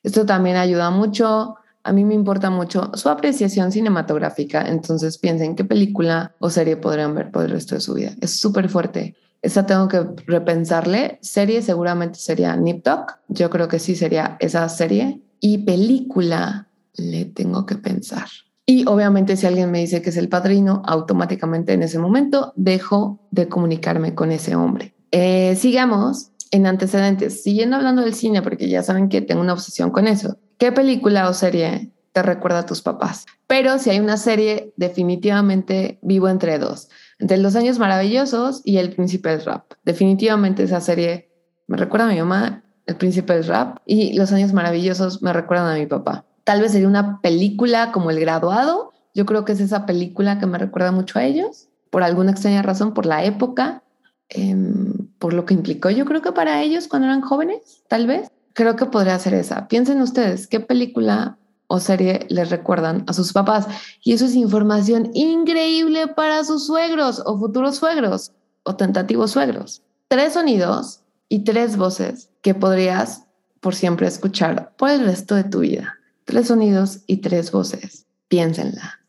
Esto 0.02 0.26
también 0.26 0.56
ayuda 0.56 0.90
mucho. 0.90 1.56
A 1.86 1.92
mí 1.92 2.04
me 2.04 2.14
importa 2.14 2.50
mucho 2.50 2.90
su 2.94 3.08
apreciación 3.08 3.70
cinematográfica, 3.70 4.62
entonces 4.62 5.18
piensen 5.18 5.54
qué 5.54 5.64
película 5.64 6.34
o 6.40 6.50
serie 6.50 6.76
podrían 6.76 7.14
ver 7.14 7.30
por 7.30 7.44
el 7.44 7.52
resto 7.52 7.76
de 7.76 7.80
su 7.80 7.94
vida. 7.94 8.10
Es 8.20 8.40
súper 8.40 8.68
fuerte. 8.68 9.14
Esa 9.40 9.66
tengo 9.66 9.86
que 9.86 10.04
repensarle. 10.26 11.20
Serie 11.22 11.62
seguramente 11.62 12.18
sería 12.18 12.56
Nip 12.56 12.82
Tuck. 12.82 13.18
Yo 13.28 13.50
creo 13.50 13.68
que 13.68 13.78
sí 13.78 13.94
sería 13.94 14.36
esa 14.40 14.68
serie. 14.68 15.22
Y 15.38 15.58
película 15.58 16.66
le 16.94 17.26
tengo 17.26 17.66
que 17.66 17.76
pensar. 17.76 18.26
Y 18.66 18.84
obviamente 18.88 19.36
si 19.36 19.46
alguien 19.46 19.70
me 19.70 19.78
dice 19.78 20.02
que 20.02 20.10
es 20.10 20.16
el 20.16 20.28
padrino, 20.28 20.82
automáticamente 20.86 21.72
en 21.72 21.84
ese 21.84 22.00
momento 22.00 22.52
dejo 22.56 23.20
de 23.30 23.46
comunicarme 23.46 24.12
con 24.12 24.32
ese 24.32 24.56
hombre. 24.56 24.96
Eh, 25.12 25.54
sigamos 25.54 26.32
en 26.50 26.66
antecedentes, 26.66 27.42
siguiendo 27.42 27.76
hablando 27.76 28.02
del 28.02 28.14
cine, 28.14 28.42
porque 28.42 28.68
ya 28.68 28.82
saben 28.82 29.08
que 29.08 29.20
tengo 29.20 29.40
una 29.40 29.52
obsesión 29.52 29.90
con 29.90 30.06
eso. 30.06 30.38
¿Qué 30.58 30.72
película 30.72 31.28
o 31.28 31.34
serie 31.34 31.92
te 32.12 32.22
recuerda 32.22 32.60
a 32.60 32.66
tus 32.66 32.82
papás? 32.82 33.26
Pero 33.46 33.78
si 33.78 33.90
hay 33.90 34.00
una 34.00 34.16
serie, 34.16 34.72
definitivamente 34.76 35.98
vivo 36.02 36.28
entre 36.28 36.58
dos, 36.58 36.88
entre 37.18 37.38
Los 37.38 37.56
Años 37.56 37.78
Maravillosos 37.78 38.62
y 38.64 38.78
El 38.78 38.94
Príncipe 38.94 39.30
del 39.30 39.44
Rap. 39.44 39.72
Definitivamente 39.84 40.62
esa 40.62 40.80
serie 40.80 41.30
me 41.66 41.76
recuerda 41.76 42.06
a 42.06 42.12
mi 42.12 42.18
mamá, 42.18 42.64
El 42.86 42.96
Príncipe 42.96 43.34
del 43.34 43.44
Rap, 43.44 43.78
y 43.84 44.14
Los 44.14 44.32
Años 44.32 44.52
Maravillosos 44.52 45.22
me 45.22 45.32
recuerdan 45.32 45.74
a 45.74 45.78
mi 45.78 45.86
papá. 45.86 46.24
Tal 46.44 46.60
vez 46.60 46.72
sería 46.72 46.88
una 46.88 47.20
película 47.20 47.90
como 47.90 48.10
El 48.10 48.20
Graduado. 48.20 48.92
Yo 49.14 49.26
creo 49.26 49.44
que 49.44 49.52
es 49.52 49.60
esa 49.60 49.84
película 49.84 50.38
que 50.38 50.46
me 50.46 50.58
recuerda 50.58 50.92
mucho 50.92 51.18
a 51.18 51.24
ellos, 51.24 51.68
por 51.90 52.02
alguna 52.02 52.30
extraña 52.30 52.62
razón, 52.62 52.94
por 52.94 53.06
la 53.06 53.24
época, 53.24 53.82
em, 54.28 55.08
por 55.18 55.32
lo 55.32 55.44
que 55.44 55.54
implicó. 55.54 55.90
Yo 55.90 56.04
creo 56.04 56.22
que 56.22 56.32
para 56.32 56.62
ellos 56.62 56.88
cuando 56.88 57.06
eran 57.06 57.20
jóvenes, 57.20 57.82
tal 57.88 58.06
vez. 58.06 58.30
Creo 58.52 58.74
que 58.76 58.86
podría 58.86 59.18
ser 59.18 59.34
esa. 59.34 59.68
Piensen 59.68 60.00
ustedes, 60.00 60.46
¿qué 60.46 60.60
película 60.60 61.36
o 61.66 61.78
serie 61.78 62.26
les 62.30 62.48
recuerdan 62.48 63.04
a 63.06 63.12
sus 63.12 63.34
papás? 63.34 63.66
Y 64.02 64.14
eso 64.14 64.24
es 64.24 64.34
información 64.34 65.10
increíble 65.12 66.08
para 66.08 66.42
sus 66.42 66.66
suegros 66.66 67.22
o 67.26 67.38
futuros 67.38 67.76
suegros 67.76 68.32
o 68.62 68.74
tentativos 68.76 69.32
suegros. 69.32 69.82
Tres 70.08 70.32
sonidos 70.32 71.02
y 71.28 71.40
tres 71.40 71.76
voces 71.76 72.30
que 72.40 72.54
podrías 72.54 73.24
por 73.60 73.74
siempre 73.74 74.06
escuchar 74.06 74.74
por 74.76 74.88
el 74.88 75.04
resto 75.04 75.34
de 75.34 75.44
tu 75.44 75.60
vida 75.60 75.96
tres 76.26 76.48
sonidos 76.48 77.00
y 77.06 77.18
tres 77.18 77.50
voces. 77.50 78.06
Piénsenla. 78.28 79.00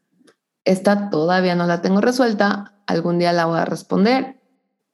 Esta 0.64 1.10
todavía 1.10 1.56
no 1.56 1.66
la 1.66 1.82
tengo 1.82 2.00
resuelta. 2.00 2.76
Algún 2.86 3.20
día 3.20 3.34
la 3.34 3.46
voy 3.46 3.60
a 3.60 3.66
responder. 3.66 4.37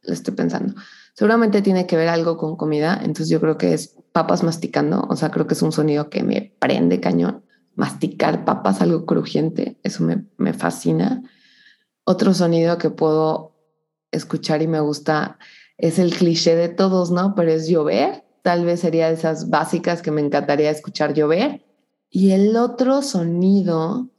Lo 0.03 0.13
estoy 0.13 0.33
pensando. 0.33 0.73
Seguramente 1.15 1.61
tiene 1.61 1.87
que 1.87 1.95
ver 1.95 2.09
algo 2.09 2.37
con 2.37 2.55
comida. 2.55 2.95
Entonces 3.01 3.29
yo 3.29 3.39
creo 3.39 3.57
que 3.57 3.73
es 3.73 3.95
papas 4.11 4.43
masticando. 4.43 5.05
O 5.09 5.15
sea, 5.15 5.31
creo 5.31 5.47
que 5.47 5.53
es 5.53 5.61
un 5.61 5.71
sonido 5.71 6.09
que 6.09 6.23
me 6.23 6.55
prende 6.59 6.99
cañón. 6.99 7.43
Masticar 7.75 8.45
papas, 8.45 8.81
algo 8.81 9.05
crujiente. 9.05 9.79
Eso 9.83 10.03
me, 10.03 10.25
me 10.37 10.53
fascina. 10.53 11.23
Otro 12.03 12.33
sonido 12.33 12.77
que 12.77 12.89
puedo 12.89 13.55
escuchar 14.11 14.61
y 14.61 14.67
me 14.67 14.79
gusta 14.79 15.37
es 15.77 15.99
el 15.99 16.13
cliché 16.13 16.55
de 16.55 16.69
todos, 16.69 17.11
¿no? 17.11 17.35
Pero 17.35 17.51
es 17.51 17.67
llover. 17.67 18.23
Tal 18.41 18.65
vez 18.65 18.81
sería 18.81 19.07
de 19.07 19.13
esas 19.13 19.49
básicas 19.49 20.01
que 20.01 20.11
me 20.11 20.21
encantaría 20.21 20.69
escuchar 20.69 21.13
llover. 21.13 21.65
Y 22.09 22.31
el 22.31 22.55
otro 22.57 23.01
sonido 23.01 24.09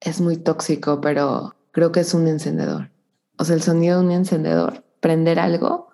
es 0.00 0.20
muy 0.20 0.36
tóxico, 0.36 1.00
pero 1.00 1.54
creo 1.72 1.92
que 1.92 2.00
es 2.00 2.14
un 2.14 2.26
encendedor. 2.26 2.90
O 3.38 3.44
sea, 3.44 3.54
el 3.54 3.62
sonido 3.62 3.98
de 3.98 4.04
un 4.04 4.12
encendedor, 4.12 4.84
prender 5.00 5.38
algo, 5.38 5.88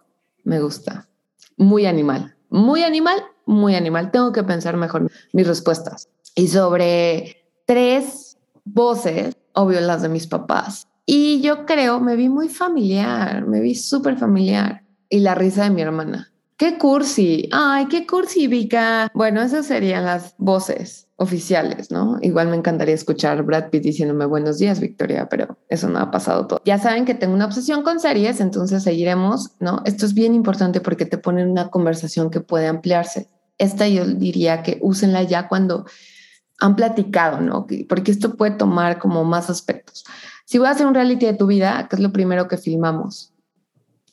me 0.44 0.60
gusta. 0.60 1.08
Muy 1.56 1.86
animal, 1.86 2.36
muy 2.50 2.82
animal, 2.82 3.22
muy 3.46 3.74
animal. 3.74 4.10
Tengo 4.10 4.32
que 4.32 4.42
pensar 4.42 4.76
mejor 4.76 5.10
mis 5.32 5.46
respuestas. 5.46 6.08
Y 6.34 6.48
sobre 6.48 7.44
tres 7.66 8.38
voces, 8.64 9.36
obvio 9.54 9.80
las 9.80 10.02
de 10.02 10.08
mis 10.08 10.26
papás. 10.26 10.88
Y 11.06 11.40
yo 11.40 11.66
creo, 11.66 12.00
me 12.00 12.16
vi 12.16 12.28
muy 12.28 12.48
familiar, 12.48 13.46
me 13.46 13.60
vi 13.60 13.74
súper 13.74 14.18
familiar. 14.18 14.84
Y 15.08 15.20
la 15.20 15.34
risa 15.34 15.64
de 15.64 15.70
mi 15.70 15.82
hermana. 15.82 16.32
Qué 16.56 16.78
cursi. 16.78 17.48
Ay, 17.52 17.86
qué 17.86 18.06
cursi, 18.06 18.48
Vika. 18.48 19.10
Bueno, 19.14 19.40
esas 19.42 19.66
serían 19.66 20.04
las 20.04 20.34
voces 20.38 21.05
oficiales, 21.16 21.90
¿no? 21.90 22.18
Igual 22.20 22.48
me 22.48 22.56
encantaría 22.56 22.94
escuchar 22.94 23.42
Brad 23.42 23.70
Pitt 23.70 23.82
diciéndome 23.82 24.26
buenos 24.26 24.58
días, 24.58 24.80
Victoria, 24.80 25.28
pero 25.30 25.56
eso 25.68 25.88
no 25.88 25.98
ha 25.98 26.10
pasado 26.10 26.46
todo. 26.46 26.60
Ya 26.64 26.78
saben 26.78 27.06
que 27.06 27.14
tengo 27.14 27.34
una 27.34 27.46
obsesión 27.46 27.82
con 27.82 28.00
series, 28.00 28.40
entonces 28.40 28.82
seguiremos, 28.82 29.52
¿no? 29.58 29.80
Esto 29.86 30.04
es 30.04 30.12
bien 30.12 30.34
importante 30.34 30.80
porque 30.80 31.06
te 31.06 31.16
pone 31.16 31.46
una 31.46 31.68
conversación 31.70 32.30
que 32.30 32.40
puede 32.40 32.66
ampliarse. 32.66 33.30
Esta 33.56 33.88
yo 33.88 34.04
diría 34.04 34.62
que 34.62 34.78
úsenla 34.82 35.22
ya 35.22 35.48
cuando 35.48 35.86
han 36.60 36.76
platicado, 36.76 37.40
¿no? 37.40 37.66
Porque 37.88 38.10
esto 38.10 38.36
puede 38.36 38.52
tomar 38.52 38.98
como 38.98 39.24
más 39.24 39.48
aspectos. 39.48 40.04
Si 40.44 40.58
voy 40.58 40.68
a 40.68 40.72
hacer 40.72 40.86
un 40.86 40.94
reality 40.94 41.26
de 41.26 41.34
tu 41.34 41.46
vida, 41.46 41.86
¿qué 41.88 41.96
es 41.96 42.02
lo 42.02 42.12
primero 42.12 42.46
que 42.46 42.58
filmamos? 42.58 43.32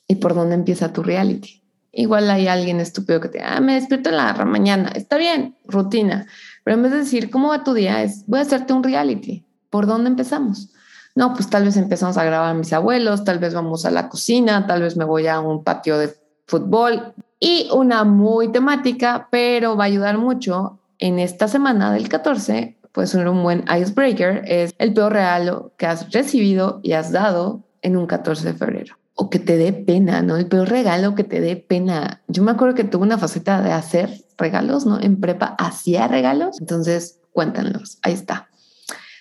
¿Y 0.08 0.16
por 0.16 0.34
dónde 0.34 0.54
empieza 0.54 0.92
tu 0.92 1.02
reality? 1.02 1.63
Igual 1.96 2.30
hay 2.30 2.48
alguien 2.48 2.80
estúpido 2.80 3.20
que 3.20 3.28
te, 3.28 3.42
ah, 3.42 3.60
me 3.60 3.74
despierto 3.74 4.10
en 4.10 4.16
la 4.16 4.34
mañana, 4.44 4.90
está 4.94 5.16
bien, 5.16 5.56
rutina 5.66 6.26
pero 6.64 6.78
en 6.78 6.82
vez 6.82 6.92
de 6.92 6.98
decir, 6.98 7.30
¿cómo 7.30 7.48
va 7.48 7.62
tu 7.62 7.74
día? 7.74 8.02
Es, 8.02 8.26
voy 8.26 8.38
a 8.38 8.42
hacerte 8.42 8.72
un 8.72 8.82
reality. 8.82 9.44
¿Por 9.68 9.86
dónde 9.86 10.08
empezamos? 10.08 10.70
No, 11.14 11.34
pues 11.34 11.48
tal 11.48 11.64
vez 11.64 11.76
empezamos 11.76 12.16
a 12.16 12.24
grabar 12.24 12.50
a 12.50 12.54
mis 12.54 12.72
abuelos, 12.72 13.22
tal 13.22 13.38
vez 13.38 13.54
vamos 13.54 13.84
a 13.84 13.90
la 13.90 14.08
cocina, 14.08 14.66
tal 14.66 14.82
vez 14.82 14.96
me 14.96 15.04
voy 15.04 15.28
a 15.28 15.40
un 15.40 15.62
patio 15.62 15.98
de 15.98 16.12
fútbol 16.46 17.12
y 17.38 17.68
una 17.72 18.02
muy 18.04 18.50
temática, 18.50 19.28
pero 19.30 19.76
va 19.76 19.84
a 19.84 19.86
ayudar 19.86 20.18
mucho 20.18 20.78
en 20.98 21.18
esta 21.18 21.46
semana 21.46 21.92
del 21.92 22.08
14, 22.08 22.78
puede 22.92 23.06
ser 23.06 23.28
un 23.28 23.42
buen 23.42 23.64
icebreaker, 23.68 24.42
es 24.46 24.74
el 24.78 24.94
peor 24.94 25.12
regalo 25.12 25.72
que 25.76 25.86
has 25.86 26.10
recibido 26.12 26.80
y 26.82 26.92
has 26.92 27.12
dado 27.12 27.62
en 27.82 27.96
un 27.96 28.06
14 28.06 28.52
de 28.52 28.54
febrero 28.54 28.96
o 29.14 29.30
que 29.30 29.38
te 29.38 29.56
dé 29.56 29.72
pena, 29.72 30.22
¿no? 30.22 30.36
El 30.36 30.46
peor 30.46 30.68
regalo 30.68 31.14
que 31.14 31.24
te 31.24 31.40
dé 31.40 31.56
pena. 31.56 32.22
Yo 32.28 32.42
me 32.42 32.50
acuerdo 32.50 32.74
que 32.74 32.84
tuve 32.84 33.04
una 33.04 33.18
faceta 33.18 33.62
de 33.62 33.72
hacer 33.72 34.24
regalos, 34.36 34.86
¿no? 34.86 35.00
En 35.00 35.20
prepa 35.20 35.54
hacía 35.58 36.08
regalos, 36.08 36.60
entonces 36.60 37.20
cuéntanos, 37.32 37.98
ahí 38.02 38.12
está. 38.12 38.48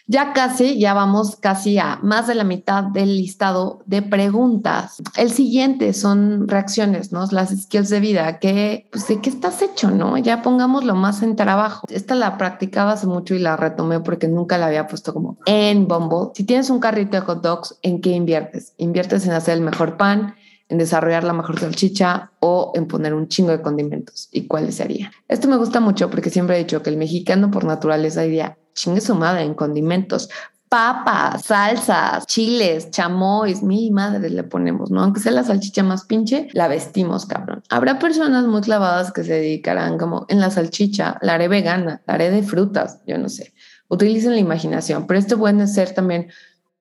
Ya 0.05 0.33
casi, 0.33 0.79
ya 0.79 0.93
vamos 0.93 1.38
casi 1.38 1.77
a 1.79 1.98
más 2.03 2.27
de 2.27 2.36
la 2.36 2.43
mitad 2.43 2.83
del 2.83 3.15
listado 3.15 3.83
de 3.86 4.01
preguntas. 4.01 5.01
El 5.15 5.31
siguiente 5.31 5.93
son 5.93 6.50
reacciones, 6.50 7.13
¿no? 7.13 7.25
Las 7.31 7.51
skills 7.51 7.89
de 7.89 8.01
vida, 8.01 8.39
que, 8.39 8.89
pues, 8.91 9.07
¿de 9.07 9.22
qué 9.22 9.29
estás 9.29 9.62
hecho, 9.62 9.91
no? 9.91 10.17
Ya 10.17 10.41
pongámoslo 10.41 10.93
más 10.95 11.24
en 11.24 11.38
trabajo. 11.38 11.88
Esta 11.89 12.15
la 12.15 12.38
practicaba 12.38 12.91
hace 12.91 13.07
mucho 13.07 13.33
y 13.33 13.39
la 13.39 13.55
retomé 13.55 14.01
porque 14.01 14.27
nunca 14.27 14.57
la 14.57 14.65
había 14.65 14.88
puesto 14.88 15.13
como 15.13 15.38
en 15.45 15.88
Bumble. 15.88 16.31
Si 16.36 16.43
tienes 16.43 16.69
un 16.69 16.79
carrito 16.79 17.15
de 17.15 17.22
hot 17.22 17.41
dogs, 17.41 17.79
¿en 17.81 18.01
qué 18.01 18.10
inviertes? 18.10 18.74
Inviertes 18.77 19.25
en 19.25 19.31
hacer 19.31 19.53
el 19.53 19.62
mejor 19.62 19.95
pan, 19.95 20.36
en 20.67 20.79
desarrollar 20.79 21.24
la 21.24 21.33
mejor 21.33 21.60
salchicha 21.60 22.31
o 22.39 22.74
en 22.75 22.88
poner 22.88 23.13
un 23.13 23.29
chingo 23.29 23.51
de 23.51 23.62
condimentos. 23.62 24.27
¿Y 24.33 24.48
cuáles 24.48 24.75
serían? 24.75 25.12
Esto 25.29 25.48
me 25.48 25.55
gusta 25.55 25.79
mucho 25.79 26.10
porque 26.10 26.29
siempre 26.29 26.57
he 26.57 26.60
dicho 26.60 26.83
que 26.83 26.89
el 26.89 26.98
mexicano 26.98 27.51
por 27.51 27.63
naturaleza 27.63 28.22
diría, 28.22 28.57
chingue 28.74 29.01
su 29.01 29.16
madre 29.16 29.44
en 29.44 29.53
condimentos, 29.53 30.29
papas, 30.74 31.46
salsas, 31.46 32.25
chiles, 32.25 32.90
chamois, 32.90 33.62
mi 33.62 33.92
madre 33.92 34.31
le 34.31 34.44
ponemos, 34.44 34.90
¿no? 34.90 35.03
Aunque 35.03 35.20
sea 35.20 35.31
la 35.31 35.44
salchicha 35.44 35.83
más 35.83 36.05
pinche, 36.05 36.48
la 36.53 36.68
vestimos, 36.68 37.27
cabrón. 37.27 37.62
Habrá 37.70 38.00
personas 38.00 38.46
muy 38.48 38.62
clavadas 38.62 39.12
que 39.12 39.24
se 39.24 39.33
dedicarán 39.33 40.00
como 40.00 40.25
en 40.29 40.40
la 40.40 40.50
salchicha, 40.50 41.20
la 41.22 41.36
haré 41.36 41.48
vegana, 41.48 42.01
la 42.07 42.16
haré 42.16 42.31
de 42.31 42.42
frutas, 42.42 43.01
yo 43.05 43.20
no 43.20 43.29
sé. 43.29 43.53
Utilicen 43.88 44.31
la 44.31 44.40
imaginación, 44.40 45.05
pero 45.05 45.20
esto 45.20 45.38
puede 45.38 45.68
ser 45.68 45.94
también 45.94 46.31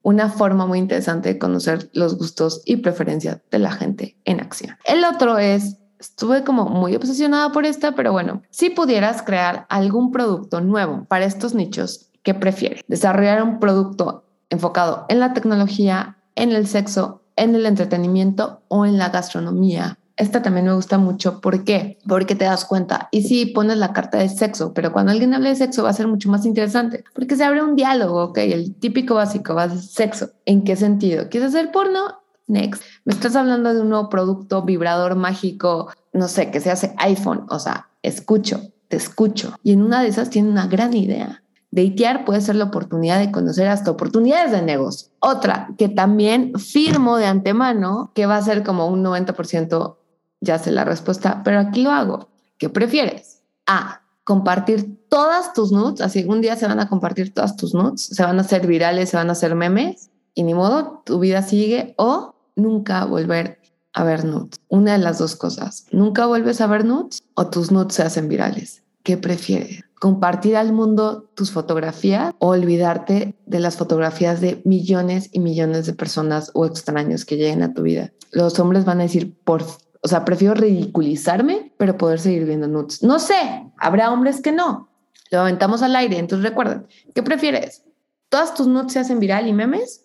una 0.01 0.31
forma 0.31 0.65
muy 0.65 0.79
interesante 0.79 1.29
de 1.29 1.39
conocer 1.39 1.91
los 1.93 2.17
gustos 2.17 2.63
y 2.65 2.77
preferencias 2.77 3.41
de 3.51 3.59
la 3.59 3.73
gente 3.73 4.17
en 4.25 4.41
acción. 4.41 4.77
El 4.85 5.05
otro 5.05 5.37
es, 5.37 5.77
estuve 6.03 6.45
como 6.45 6.67
muy 6.67 6.95
obsesionada 6.95 7.51
por 7.53 7.65
esta, 7.65 7.93
pero 7.93 8.13
bueno, 8.13 8.43
si 8.51 8.71
pudieras 8.71 9.23
crear 9.23 9.67
algún 9.69 10.13
producto 10.13 10.61
nuevo 10.61 11.05
para 11.09 11.25
estos 11.25 11.55
nichos, 11.55 12.11
¿qué 12.23 12.35
prefieres? 12.35 12.83
¿Desarrollar 12.87 13.43
un 13.43 13.59
producto 13.59 14.25
enfocado 14.51 15.07
en 15.09 15.21
la 15.21 15.33
tecnología, 15.33 16.19
en 16.35 16.53
el 16.53 16.67
sexo, 16.67 17.23
en 17.37 17.55
el 17.55 17.67
entretenimiento 17.67 18.63
o 18.69 18.85
en 18.85 18.99
la 18.99 19.09
gastronomía 19.09 19.99
esta 20.17 20.43
también 20.43 20.67
me 20.67 20.75
gusta 20.75 20.99
mucho. 20.99 21.41
¿Por 21.41 21.65
qué? 21.65 21.99
Porque 22.07 22.35
te 22.35 22.45
das 22.45 22.65
cuenta. 22.65 23.09
Y 23.11 23.23
si 23.23 23.47
pones 23.47 23.79
la 23.79 23.93
carta 23.93 24.19
de 24.19 24.29
sexo, 24.29 24.73
pero 24.75 24.93
cuando 24.93 25.11
alguien 25.11 25.35
habla 25.35 25.49
de 25.49 25.57
sexo 25.57 25.83
va 25.85 25.91
a 25.91 25.95
ser 25.95 26.07
mucho 26.07 26.31
más 26.31 26.45
interesante 26.45 27.03
porque 27.15 27.37
se 27.37 27.45
abre 27.45 27.63
un 27.63 27.77
diálogo, 27.77 28.25
¿ok? 28.25 28.39
El 28.39 28.75
típico 28.77 29.15
básico 29.15 29.55
va 29.55 29.65
a 29.65 29.71
ser 29.71 29.81
sexo. 29.81 30.31
¿En 30.45 30.65
qué 30.65 30.77
sentido? 30.77 31.29
¿Quieres 31.29 31.51
hacer 31.51 31.73
porno? 31.73 32.22
Next. 32.53 32.83
Me 33.05 33.13
estás 33.13 33.35
hablando 33.35 33.75
de 33.75 33.81
un 33.81 33.89
nuevo 33.89 34.09
producto 34.09 34.63
vibrador 34.63 35.17
mágico, 35.17 35.91
no 36.13 36.29
sé, 36.29 36.51
que 36.51 36.61
se 36.61 36.71
hace 36.71 36.95
iPhone. 36.99 37.47
O 37.49 37.59
sea, 37.59 37.89
escucho, 38.03 38.61
te 38.89 38.97
escucho. 38.97 39.55
Y 39.63 39.73
en 39.73 39.83
una 39.83 40.03
de 40.03 40.09
esas 40.09 40.31
tiene 40.31 40.51
una 40.51 40.67
gran 40.67 40.95
idea. 40.95 41.43
Datear 41.71 42.27
puede 42.27 42.43
ser 42.43 42.57
la 42.57 42.65
oportunidad 42.65 43.19
de 43.19 43.33
conocer 43.33 43.67
hasta 43.67 43.91
oportunidades 43.91 44.53
de 44.53 44.63
negocio. 44.63 45.09
Otra 45.21 45.71
que 45.79 45.89
también 45.89 46.53
firmo 46.59 47.17
de 47.17 47.27
antemano 47.27 48.13
que 48.15 48.27
va 48.27 48.37
a 48.37 48.43
ser 48.43 48.63
como 48.63 48.87
un 48.89 49.03
90% 49.03 49.97
ya 50.43 50.59
sé 50.59 50.71
la 50.73 50.85
respuesta, 50.85 51.41
pero 51.45 51.61
aquí 51.61 51.83
lo 51.83 51.91
hago. 51.91 52.29
¿Qué 52.59 52.69
prefieres? 52.69 53.43
A, 53.67 54.03
compartir 54.25 55.09
todas 55.09 55.53
tus 55.53 55.73
nudes, 55.73 56.01
así 56.01 56.25
un 56.25 56.41
día 56.41 56.57
se 56.57 56.67
van 56.67 56.81
a 56.81 56.89
compartir 56.89 57.35
todas 57.35 57.57
tus 57.57 57.75
nudes, 57.75 58.03
se 58.03 58.23
van 58.23 58.39
a 58.39 58.43
hacer 58.43 58.67
virales, 58.67 59.11
se 59.11 59.17
van 59.17 59.29
a 59.29 59.33
hacer 59.33 59.55
memes 59.55 60.11
y 60.35 60.43
ni 60.43 60.55
modo, 60.55 61.03
tu 61.05 61.19
vida 61.19 61.43
sigue 61.43 61.95
o 61.97 62.32
nunca 62.57 63.05
volver 63.05 63.61
a 63.93 64.05
ver 64.05 64.25
nudes. 64.25 64.61
Una 64.69 64.93
de 64.93 64.99
las 64.99 65.19
dos 65.19 65.37
cosas, 65.37 65.87
nunca 65.91 66.27
vuelves 66.27 66.61
a 66.61 66.67
ver 66.67 66.85
nudes 66.85 67.23
o 67.35 67.49
tus 67.49 67.71
nudes 67.71 67.95
se 67.95 68.03
hacen 68.03 68.29
virales. 68.29 68.83
¿Qué 69.03 69.17
prefieres? 69.17 69.85
¿Compartir 70.01 70.57
al 70.57 70.73
mundo 70.73 71.31
tus 71.35 71.51
fotografías 71.51 72.35
o 72.39 72.49
olvidarte 72.49 73.37
de 73.47 73.61
las 73.61 73.77
fotografías 73.77 74.41
de 74.41 74.63
millones 74.65 75.29
y 75.33 75.41
millones 75.41 75.87
de 75.87 75.93
personas 75.93 76.51
o 76.55 76.67
extraños 76.67 77.25
que 77.25 77.37
lleguen 77.37 77.63
a 77.63 77.75
tu 77.75 77.83
vida? 77.83 78.13
Los 78.31 78.59
hombres 78.59 78.85
van 78.85 79.01
a 79.01 79.05
decir, 79.05 79.37
por 79.45 79.65
o 80.05 80.09
sea, 80.09 80.25
prefiero 80.25 80.55
ridiculizarme, 80.55 81.73
pero 81.79 81.97
poder 81.97 82.19
seguir 82.19 82.45
viendo 82.45 82.67
nudes. 82.67 83.05
No 83.05 83.21
sé, 83.21 83.71
habrá 83.79 84.13
hombres 84.13 84.41
que 84.41 84.51
no. 84.51 84.89
Lo 85.31 85.41
aventamos 85.41 85.81
al 85.83 85.95
aire. 85.95 86.19
Entonces 86.19 86.49
recuerden, 86.49 86.89
¿qué 87.15 87.23
prefieres? 87.23 87.85
¿Todas 88.29 88.55
tus 88.55 88.67
nudes 88.67 88.93
se 88.93 88.99
hacen 88.99 89.21
viral 89.21 89.47
y 89.47 89.53
memes? 89.53 90.05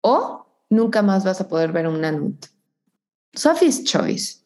¿O 0.00 0.43
nunca 0.74 1.02
más 1.02 1.24
vas 1.24 1.40
a 1.40 1.48
poder 1.48 1.72
ver 1.72 1.86
una 1.86 2.12
nude? 2.12 2.38
Sophie's 3.32 3.84
Choice 3.84 4.38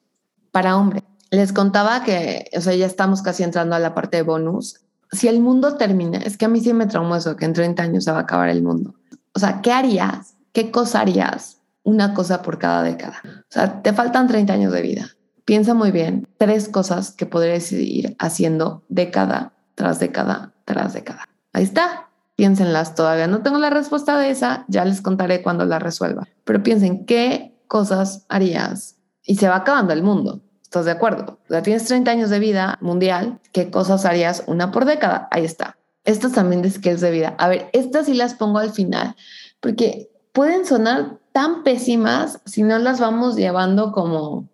para 0.50 0.76
hombres. 0.76 1.02
Les 1.30 1.52
contaba 1.52 2.04
que, 2.04 2.48
o 2.56 2.60
sea, 2.60 2.74
ya 2.74 2.86
estamos 2.86 3.22
casi 3.22 3.42
entrando 3.42 3.74
a 3.76 3.78
la 3.78 3.94
parte 3.94 4.16
de 4.18 4.22
bonus. 4.22 4.80
Si 5.12 5.28
el 5.28 5.40
mundo 5.40 5.76
termina, 5.76 6.18
es 6.18 6.38
que 6.38 6.46
a 6.46 6.48
mí 6.48 6.60
sí 6.60 6.72
me 6.72 6.86
traumó 6.86 7.16
eso, 7.16 7.36
que 7.36 7.44
en 7.44 7.52
30 7.52 7.82
años 7.82 8.04
se 8.04 8.12
va 8.12 8.18
a 8.18 8.22
acabar 8.22 8.48
el 8.48 8.62
mundo. 8.62 8.94
O 9.34 9.38
sea, 9.38 9.60
¿qué 9.60 9.72
harías? 9.72 10.34
¿Qué 10.52 10.70
cosa 10.70 11.00
harías 11.00 11.58
una 11.88 12.12
cosa 12.12 12.42
por 12.42 12.58
cada 12.58 12.82
década. 12.82 13.22
O 13.24 13.48
sea, 13.48 13.80
te 13.82 13.94
faltan 13.94 14.28
30 14.28 14.52
años 14.52 14.72
de 14.72 14.82
vida. 14.82 15.08
Piensa 15.46 15.72
muy 15.72 15.90
bien, 15.90 16.28
tres 16.36 16.68
cosas 16.68 17.12
que 17.12 17.24
podrías 17.24 17.72
ir 17.72 18.14
haciendo 18.18 18.84
década 18.90 19.54
tras 19.74 19.98
década 19.98 20.52
tras 20.66 20.92
década. 20.92 21.24
Ahí 21.54 21.64
está. 21.64 22.07
Piénsenlas 22.38 22.94
todavía. 22.94 23.26
No 23.26 23.42
tengo 23.42 23.58
la 23.58 23.68
respuesta 23.68 24.16
de 24.16 24.30
esa, 24.30 24.64
ya 24.68 24.84
les 24.84 25.02
contaré 25.02 25.42
cuando 25.42 25.64
la 25.64 25.80
resuelva. 25.80 26.28
Pero 26.44 26.62
piensen 26.62 27.04
qué 27.04 27.58
cosas 27.66 28.26
harías 28.28 28.94
y 29.24 29.34
se 29.34 29.48
va 29.48 29.56
acabando 29.56 29.92
el 29.92 30.04
mundo. 30.04 30.40
¿Estás 30.62 30.84
de 30.84 30.92
acuerdo? 30.92 31.40
Sea, 31.48 31.62
tienes 31.62 31.86
30 31.86 32.08
años 32.08 32.30
de 32.30 32.38
vida 32.38 32.78
mundial, 32.80 33.40
¿qué 33.52 33.72
cosas 33.72 34.04
harías 34.04 34.44
una 34.46 34.70
por 34.70 34.84
década? 34.84 35.26
Ahí 35.32 35.44
está. 35.44 35.78
Estas 36.04 36.30
también 36.30 36.62
de 36.62 36.70
skills 36.70 37.00
de 37.00 37.10
vida. 37.10 37.34
A 37.38 37.48
ver, 37.48 37.70
estas 37.72 38.06
sí 38.06 38.14
las 38.14 38.34
pongo 38.34 38.58
al 38.58 38.70
final, 38.70 39.16
porque 39.58 40.08
pueden 40.32 40.64
sonar 40.64 41.18
tan 41.32 41.64
pésimas 41.64 42.40
si 42.44 42.62
no 42.62 42.78
las 42.78 43.00
vamos 43.00 43.34
llevando 43.34 43.90
como 43.90 44.48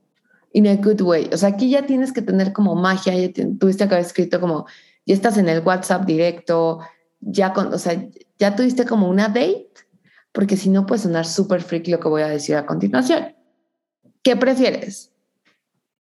in 0.54 0.68
a 0.68 0.76
good 0.76 1.02
way. 1.02 1.28
O 1.34 1.36
sea, 1.36 1.50
aquí 1.50 1.68
ya 1.68 1.84
tienes 1.84 2.14
que 2.14 2.22
tener 2.22 2.54
como 2.54 2.76
magia, 2.76 3.14
ya 3.14 3.30
tuviste 3.60 3.86
que 3.86 3.94
haber 3.94 4.06
escrito 4.06 4.40
como, 4.40 4.64
ya 5.04 5.14
estás 5.14 5.36
en 5.36 5.50
el 5.50 5.60
WhatsApp 5.60 6.06
directo, 6.06 6.80
ya 7.26 7.52
con, 7.52 7.72
o 7.72 7.78
sea, 7.78 8.08
ya 8.38 8.56
tuviste 8.56 8.84
como 8.84 9.08
una 9.08 9.28
date, 9.28 9.70
porque 10.32 10.56
si 10.56 10.68
no 10.68 10.86
puede 10.86 11.02
sonar 11.02 11.26
súper 11.26 11.62
freak 11.62 11.88
lo 11.88 12.00
que 12.00 12.08
voy 12.08 12.22
a 12.22 12.28
decir 12.28 12.56
a 12.56 12.66
continuación. 12.66 13.34
¿qué 14.24 14.34
prefieres? 14.34 15.12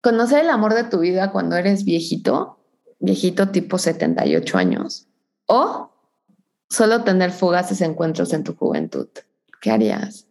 ¿Conocer 0.02 0.40
el 0.40 0.50
amor 0.50 0.74
de 0.74 0.86
tu 0.86 1.00
vida 1.00 1.32
cuando 1.32 1.58
eres 1.58 1.84
viejito, 1.84 2.58
viejito 3.00 3.50
tipo 3.50 3.78
78 3.78 4.58
años? 4.58 5.08
¿O 5.46 5.92
solo 6.70 7.04
tener 7.04 7.32
fugaces 7.32 7.82
encuentros 7.82 8.34
en 8.34 8.44
tu 8.44 8.56
juventud? 8.56 9.10
¿Qué 9.62 9.70
harías? 9.70 10.28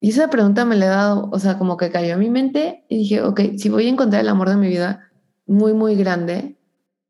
Y 0.00 0.10
esa 0.10 0.28
pregunta 0.28 0.64
me 0.64 0.76
la 0.76 0.86
he 0.86 0.88
dado, 0.88 1.28
o 1.30 1.38
sea, 1.38 1.58
como 1.58 1.76
que 1.76 1.90
cayó 1.90 2.14
a 2.14 2.18
mi 2.18 2.28
mente 2.28 2.84
y 2.88 2.98
dije, 2.98 3.22
ok, 3.22 3.40
si 3.56 3.68
voy 3.68 3.86
a 3.86 3.90
encontrar 3.90 4.22
el 4.22 4.28
amor 4.28 4.48
de 4.48 4.56
mi 4.56 4.66
vida 4.66 5.10
muy, 5.46 5.72
muy 5.72 5.94
grande, 5.94 6.58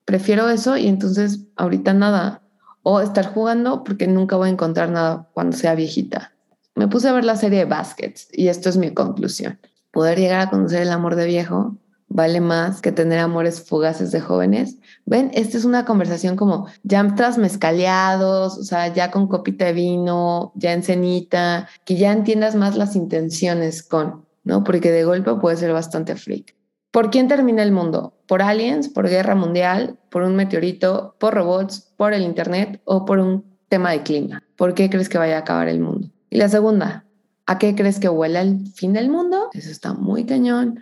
prefiero 0.04 0.50
eso 0.50 0.76
y 0.76 0.88
entonces 0.88 1.46
ahorita 1.56 1.94
nada. 1.94 2.39
O 2.82 3.00
estar 3.00 3.32
jugando 3.32 3.84
porque 3.84 4.06
nunca 4.06 4.36
voy 4.36 4.48
a 4.48 4.52
encontrar 4.52 4.90
nada 4.90 5.28
cuando 5.32 5.56
sea 5.56 5.74
viejita. 5.74 6.32
Me 6.74 6.88
puse 6.88 7.08
a 7.08 7.12
ver 7.12 7.24
la 7.24 7.36
serie 7.36 7.60
de 7.60 7.64
Baskets 7.66 8.28
y 8.32 8.48
esto 8.48 8.68
es 8.68 8.76
mi 8.76 8.92
conclusión. 8.92 9.58
Poder 9.90 10.18
llegar 10.18 10.40
a 10.40 10.50
conocer 10.50 10.82
el 10.82 10.90
amor 10.90 11.16
de 11.16 11.26
viejo 11.26 11.76
vale 12.10 12.40
más 12.40 12.80
que 12.80 12.90
tener 12.90 13.20
amores 13.20 13.62
fugaces 13.62 14.10
de 14.10 14.20
jóvenes. 14.20 14.78
Ven, 15.06 15.30
esta 15.32 15.56
es 15.56 15.64
una 15.64 15.84
conversación 15.84 16.36
como 16.36 16.66
ya 16.82 17.00
estás 17.02 17.38
mezcaleados, 17.38 18.58
o 18.58 18.64
sea, 18.64 18.92
ya 18.92 19.10
con 19.10 19.28
copita 19.28 19.66
de 19.66 19.72
vino, 19.72 20.52
ya 20.56 20.72
en 20.72 20.82
cenita, 20.82 21.68
que 21.84 21.96
ya 21.96 22.12
entiendas 22.12 22.56
más 22.56 22.76
las 22.76 22.96
intenciones 22.96 23.84
con, 23.84 24.26
¿no? 24.42 24.64
Porque 24.64 24.90
de 24.90 25.04
golpe 25.04 25.34
puede 25.36 25.56
ser 25.56 25.72
bastante 25.72 26.16
freak. 26.16 26.56
¿Por 26.90 27.10
quién 27.10 27.28
termina 27.28 27.62
el 27.62 27.70
mundo? 27.70 28.14
¿Por 28.26 28.42
aliens? 28.42 28.88
¿Por 28.88 29.08
guerra 29.08 29.36
mundial? 29.36 29.96
¿Por 30.10 30.22
un 30.22 30.34
meteorito? 30.34 31.14
¿Por 31.20 31.34
robots? 31.34 31.92
¿Por 31.96 32.14
el 32.14 32.22
Internet? 32.22 32.80
¿O 32.84 33.04
por 33.04 33.20
un 33.20 33.44
tema 33.68 33.92
de 33.92 34.02
clima? 34.02 34.42
¿Por 34.56 34.74
qué 34.74 34.90
crees 34.90 35.08
que 35.08 35.18
vaya 35.18 35.36
a 35.36 35.40
acabar 35.40 35.68
el 35.68 35.78
mundo? 35.78 36.10
Y 36.30 36.38
la 36.38 36.48
segunda, 36.48 37.04
¿a 37.46 37.58
qué 37.58 37.76
crees 37.76 38.00
que 38.00 38.08
huele 38.08 38.40
el 38.40 38.66
fin 38.74 38.92
del 38.92 39.08
mundo? 39.08 39.50
Eso 39.52 39.70
está 39.70 39.94
muy 39.94 40.26
cañón. 40.26 40.80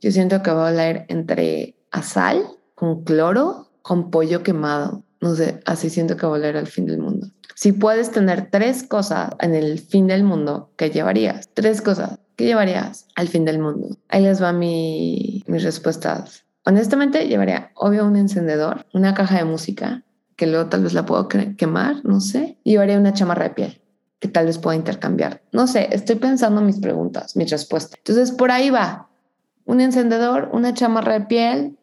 Yo 0.00 0.12
siento 0.12 0.44
que 0.44 0.52
va 0.52 0.68
a 0.68 0.72
oler 0.72 1.06
entre 1.08 1.76
a 1.90 2.02
sal, 2.02 2.44
con 2.76 3.02
cloro, 3.02 3.68
con 3.82 4.12
pollo 4.12 4.44
quemado. 4.44 5.02
No 5.20 5.34
sé, 5.34 5.60
así 5.66 5.90
siento 5.90 6.16
que 6.16 6.24
va 6.24 6.34
a 6.34 6.36
oler 6.36 6.56
al 6.56 6.68
fin 6.68 6.86
del 6.86 6.98
mundo. 6.98 7.26
Si 7.56 7.72
puedes 7.72 8.12
tener 8.12 8.48
tres 8.52 8.84
cosas 8.84 9.30
en 9.40 9.56
el 9.56 9.80
fin 9.80 10.06
del 10.06 10.22
mundo, 10.22 10.70
¿qué 10.76 10.90
llevarías? 10.90 11.48
Tres 11.52 11.82
cosas. 11.82 12.20
¿Qué 12.38 12.44
llevarías 12.44 13.08
al 13.16 13.26
fin 13.26 13.44
del 13.44 13.58
mundo? 13.58 13.96
Ahí 14.08 14.22
les 14.22 14.40
va 14.40 14.52
mi, 14.52 15.42
mis 15.48 15.64
respuestas. 15.64 16.44
Honestamente, 16.64 17.26
llevaría, 17.26 17.72
obvio, 17.74 18.06
un 18.06 18.14
encendedor, 18.14 18.86
una 18.94 19.12
caja 19.12 19.38
de 19.38 19.44
música, 19.44 20.04
que 20.36 20.46
luego 20.46 20.66
tal 20.66 20.84
vez 20.84 20.92
la 20.92 21.04
puedo 21.04 21.26
quemar, 21.26 21.96
no 22.04 22.20
sé. 22.20 22.56
Y 22.62 22.70
llevaría 22.70 22.96
una 22.96 23.12
chamarra 23.12 23.48
de 23.48 23.50
piel, 23.50 23.82
que 24.20 24.28
tal 24.28 24.46
vez 24.46 24.58
pueda 24.58 24.76
intercambiar. 24.76 25.42
No 25.50 25.66
sé, 25.66 25.88
estoy 25.90 26.14
pensando 26.14 26.60
mis 26.60 26.78
preguntas, 26.78 27.34
mis 27.34 27.50
respuestas. 27.50 27.98
Entonces, 27.98 28.30
por 28.30 28.52
ahí 28.52 28.70
va. 28.70 29.08
Un 29.64 29.80
encendedor, 29.80 30.48
una 30.52 30.74
chamarra 30.74 31.14
de 31.14 31.26
piel 31.26 31.76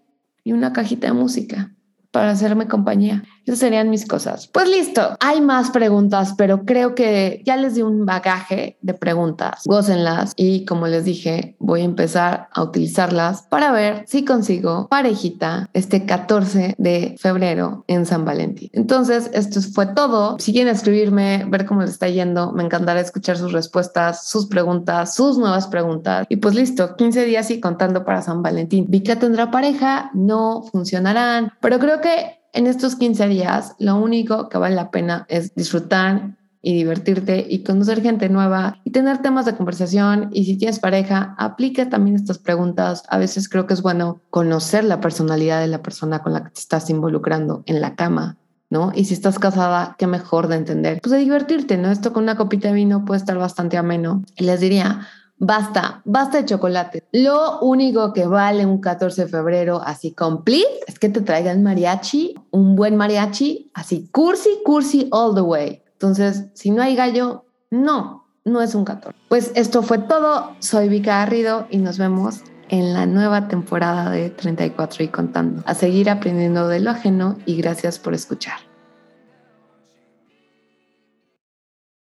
y 0.46 0.54
una 0.54 0.72
cajita 0.72 1.08
de 1.08 1.14
música 1.14 1.76
para 2.12 2.32
hacerme 2.32 2.70
compañía. 2.70 3.26
Esas 3.46 3.60
serían 3.60 3.90
mis 3.90 4.08
cosas. 4.08 4.48
Pues 4.48 4.68
listo, 4.70 5.16
hay 5.20 5.42
más 5.42 5.70
preguntas, 5.70 6.34
pero 6.38 6.66
creo 6.66 6.96
que 6.96 7.42
ya 7.46 7.58
les 7.58 7.76
di 7.76 7.82
un 7.84 8.06
bagaje 8.06 8.78
de 8.82 8.94
preguntas. 8.94 9.64
Gócenlas 9.66 10.34
y 10.36 10.66
como 10.66 10.88
les 10.88 11.06
dije, 11.06 11.56
voy 11.60 11.82
a 11.82 11.86
empezar 11.86 12.50
a 12.52 12.64
utilizarlas 12.64 13.44
para 13.44 13.72
ver 13.72 14.04
si 14.08 14.26
consigo 14.26 14.88
parejita 14.90 15.70
este 15.74 16.06
14 16.06 16.76
de 16.78 17.16
febrero 17.20 17.84
en 17.88 18.06
San 18.06 18.26
Valentín. 18.26 18.70
Entonces, 18.74 19.30
esto 19.34 19.62
fue 19.62 19.88
todo. 19.88 20.38
Si 20.40 20.52
quieren 20.52 20.74
escribirme, 20.74 21.46
ver 21.48 21.66
cómo 21.66 21.82
les 21.82 21.92
está 21.92 22.08
yendo, 22.10 22.52
me 22.52 22.64
encantará 22.64 23.00
escuchar 23.00 23.38
sus 23.38 23.52
respuestas, 23.52 24.28
sus 24.28 24.48
preguntas, 24.48 25.16
sus 25.16 25.38
nuevas 25.38 25.68
preguntas. 25.68 26.26
Y 26.30 26.38
pues 26.38 26.56
listo, 26.56 26.96
15 26.96 27.26
días 27.26 27.52
y 27.52 27.60
contando 27.60 28.06
para 28.06 28.22
San 28.22 28.42
Valentín. 28.42 28.86
Vika 28.90 29.18
tendrá 29.18 29.52
pareja, 29.52 30.10
no 30.14 30.64
funcionarán, 30.72 31.54
pero 31.62 31.80
creo 31.80 32.02
que 32.02 32.35
en 32.56 32.68
estos 32.68 32.96
15 32.96 33.28
días, 33.28 33.76
lo 33.80 33.98
único 33.98 34.50
que 34.50 34.58
vale 34.58 34.76
la 34.76 34.90
pena 34.90 35.26
es 35.30 35.54
disfrutar 35.56 36.36
y 36.62 36.74
divertirte 36.74 37.46
y 37.48 37.64
conocer 37.64 38.02
gente 38.02 38.28
nueva 38.30 38.80
y 38.84 38.90
tener 38.90 39.20
temas 39.20 39.46
de 39.46 39.56
conversación. 39.56 40.30
Y 40.32 40.46
si 40.46 40.58
tienes 40.58 40.80
pareja, 40.80 41.36
aplica 41.38 41.90
también 41.90 42.16
estas 42.16 42.40
preguntas. 42.40 43.04
A 43.10 43.20
veces 43.20 43.50
creo 43.50 43.68
que 43.68 43.76
es 43.76 43.84
bueno 43.84 44.22
conocer 44.32 44.84
la 44.84 45.00
personalidad 45.00 45.60
de 45.60 45.68
la 45.68 45.84
persona 45.84 46.24
con 46.24 46.34
la 46.34 46.46
que 46.46 46.50
te 46.50 46.62
estás 46.62 46.90
involucrando 46.90 47.62
en 47.68 47.82
la 47.82 47.96
cama. 47.96 48.38
¿No? 48.72 48.92
Y 48.96 49.06
si 49.06 49.14
estás 49.14 49.38
casada, 49.38 49.96
qué 50.00 50.08
mejor 50.08 50.48
de 50.48 50.56
entender. 50.56 51.00
Pues 51.00 51.12
de 51.12 51.20
divertirte, 51.20 51.78
¿no? 51.78 51.92
Esto 51.92 52.14
con 52.14 52.24
una 52.24 52.36
copita 52.36 52.70
de 52.70 52.74
vino 52.74 53.06
puede 53.06 53.20
estar 53.20 53.38
bastante 53.38 53.78
ameno. 53.78 54.24
Les 54.38 54.60
diría, 54.60 55.08
Basta, 55.38 56.02
basta 56.06 56.38
de 56.38 56.46
chocolate. 56.46 57.04
Lo 57.12 57.60
único 57.60 58.14
que 58.14 58.26
vale 58.26 58.66
un 58.66 58.80
14 58.80 59.26
de 59.26 59.28
febrero 59.28 59.82
así 59.84 60.12
complete 60.12 60.80
es 60.88 60.98
que 60.98 61.10
te 61.10 61.22
traigan 61.22 61.62
mariachi, 61.62 62.36
un 62.52 62.76
buen 62.76 62.96
mariachi, 62.96 63.72
así 63.74 64.08
cursi, 64.12 64.50
cursi 64.64 65.10
all 65.12 65.36
the 65.36 65.42
way. 65.42 65.82
Entonces, 65.94 66.46
si 66.54 66.72
no 66.72 66.82
hay 66.82 66.96
gallo, 66.96 67.46
no, 67.70 68.28
no 68.46 68.62
es 68.62 68.76
un 68.76 68.86
14. 68.86 69.18
Pues 69.28 69.52
esto 69.56 69.82
fue 69.82 69.98
todo. 69.98 70.56
Soy 70.60 70.88
Vika 70.88 71.20
Garrido 71.20 71.68
y 71.70 71.78
nos 71.78 71.98
vemos 71.98 72.42
en 72.70 72.94
la 72.94 73.06
nueva 73.06 73.48
temporada 73.48 74.10
de 74.10 74.30
34 74.30 75.04
y 75.04 75.08
contando. 75.10 75.64
A 75.66 75.74
seguir 75.74 76.10
aprendiendo 76.10 76.68
de 76.68 76.80
lo 76.80 76.92
ajeno 76.92 77.38
y 77.46 77.58
gracias 77.58 78.00
por 78.00 78.14
escuchar. 78.14 78.60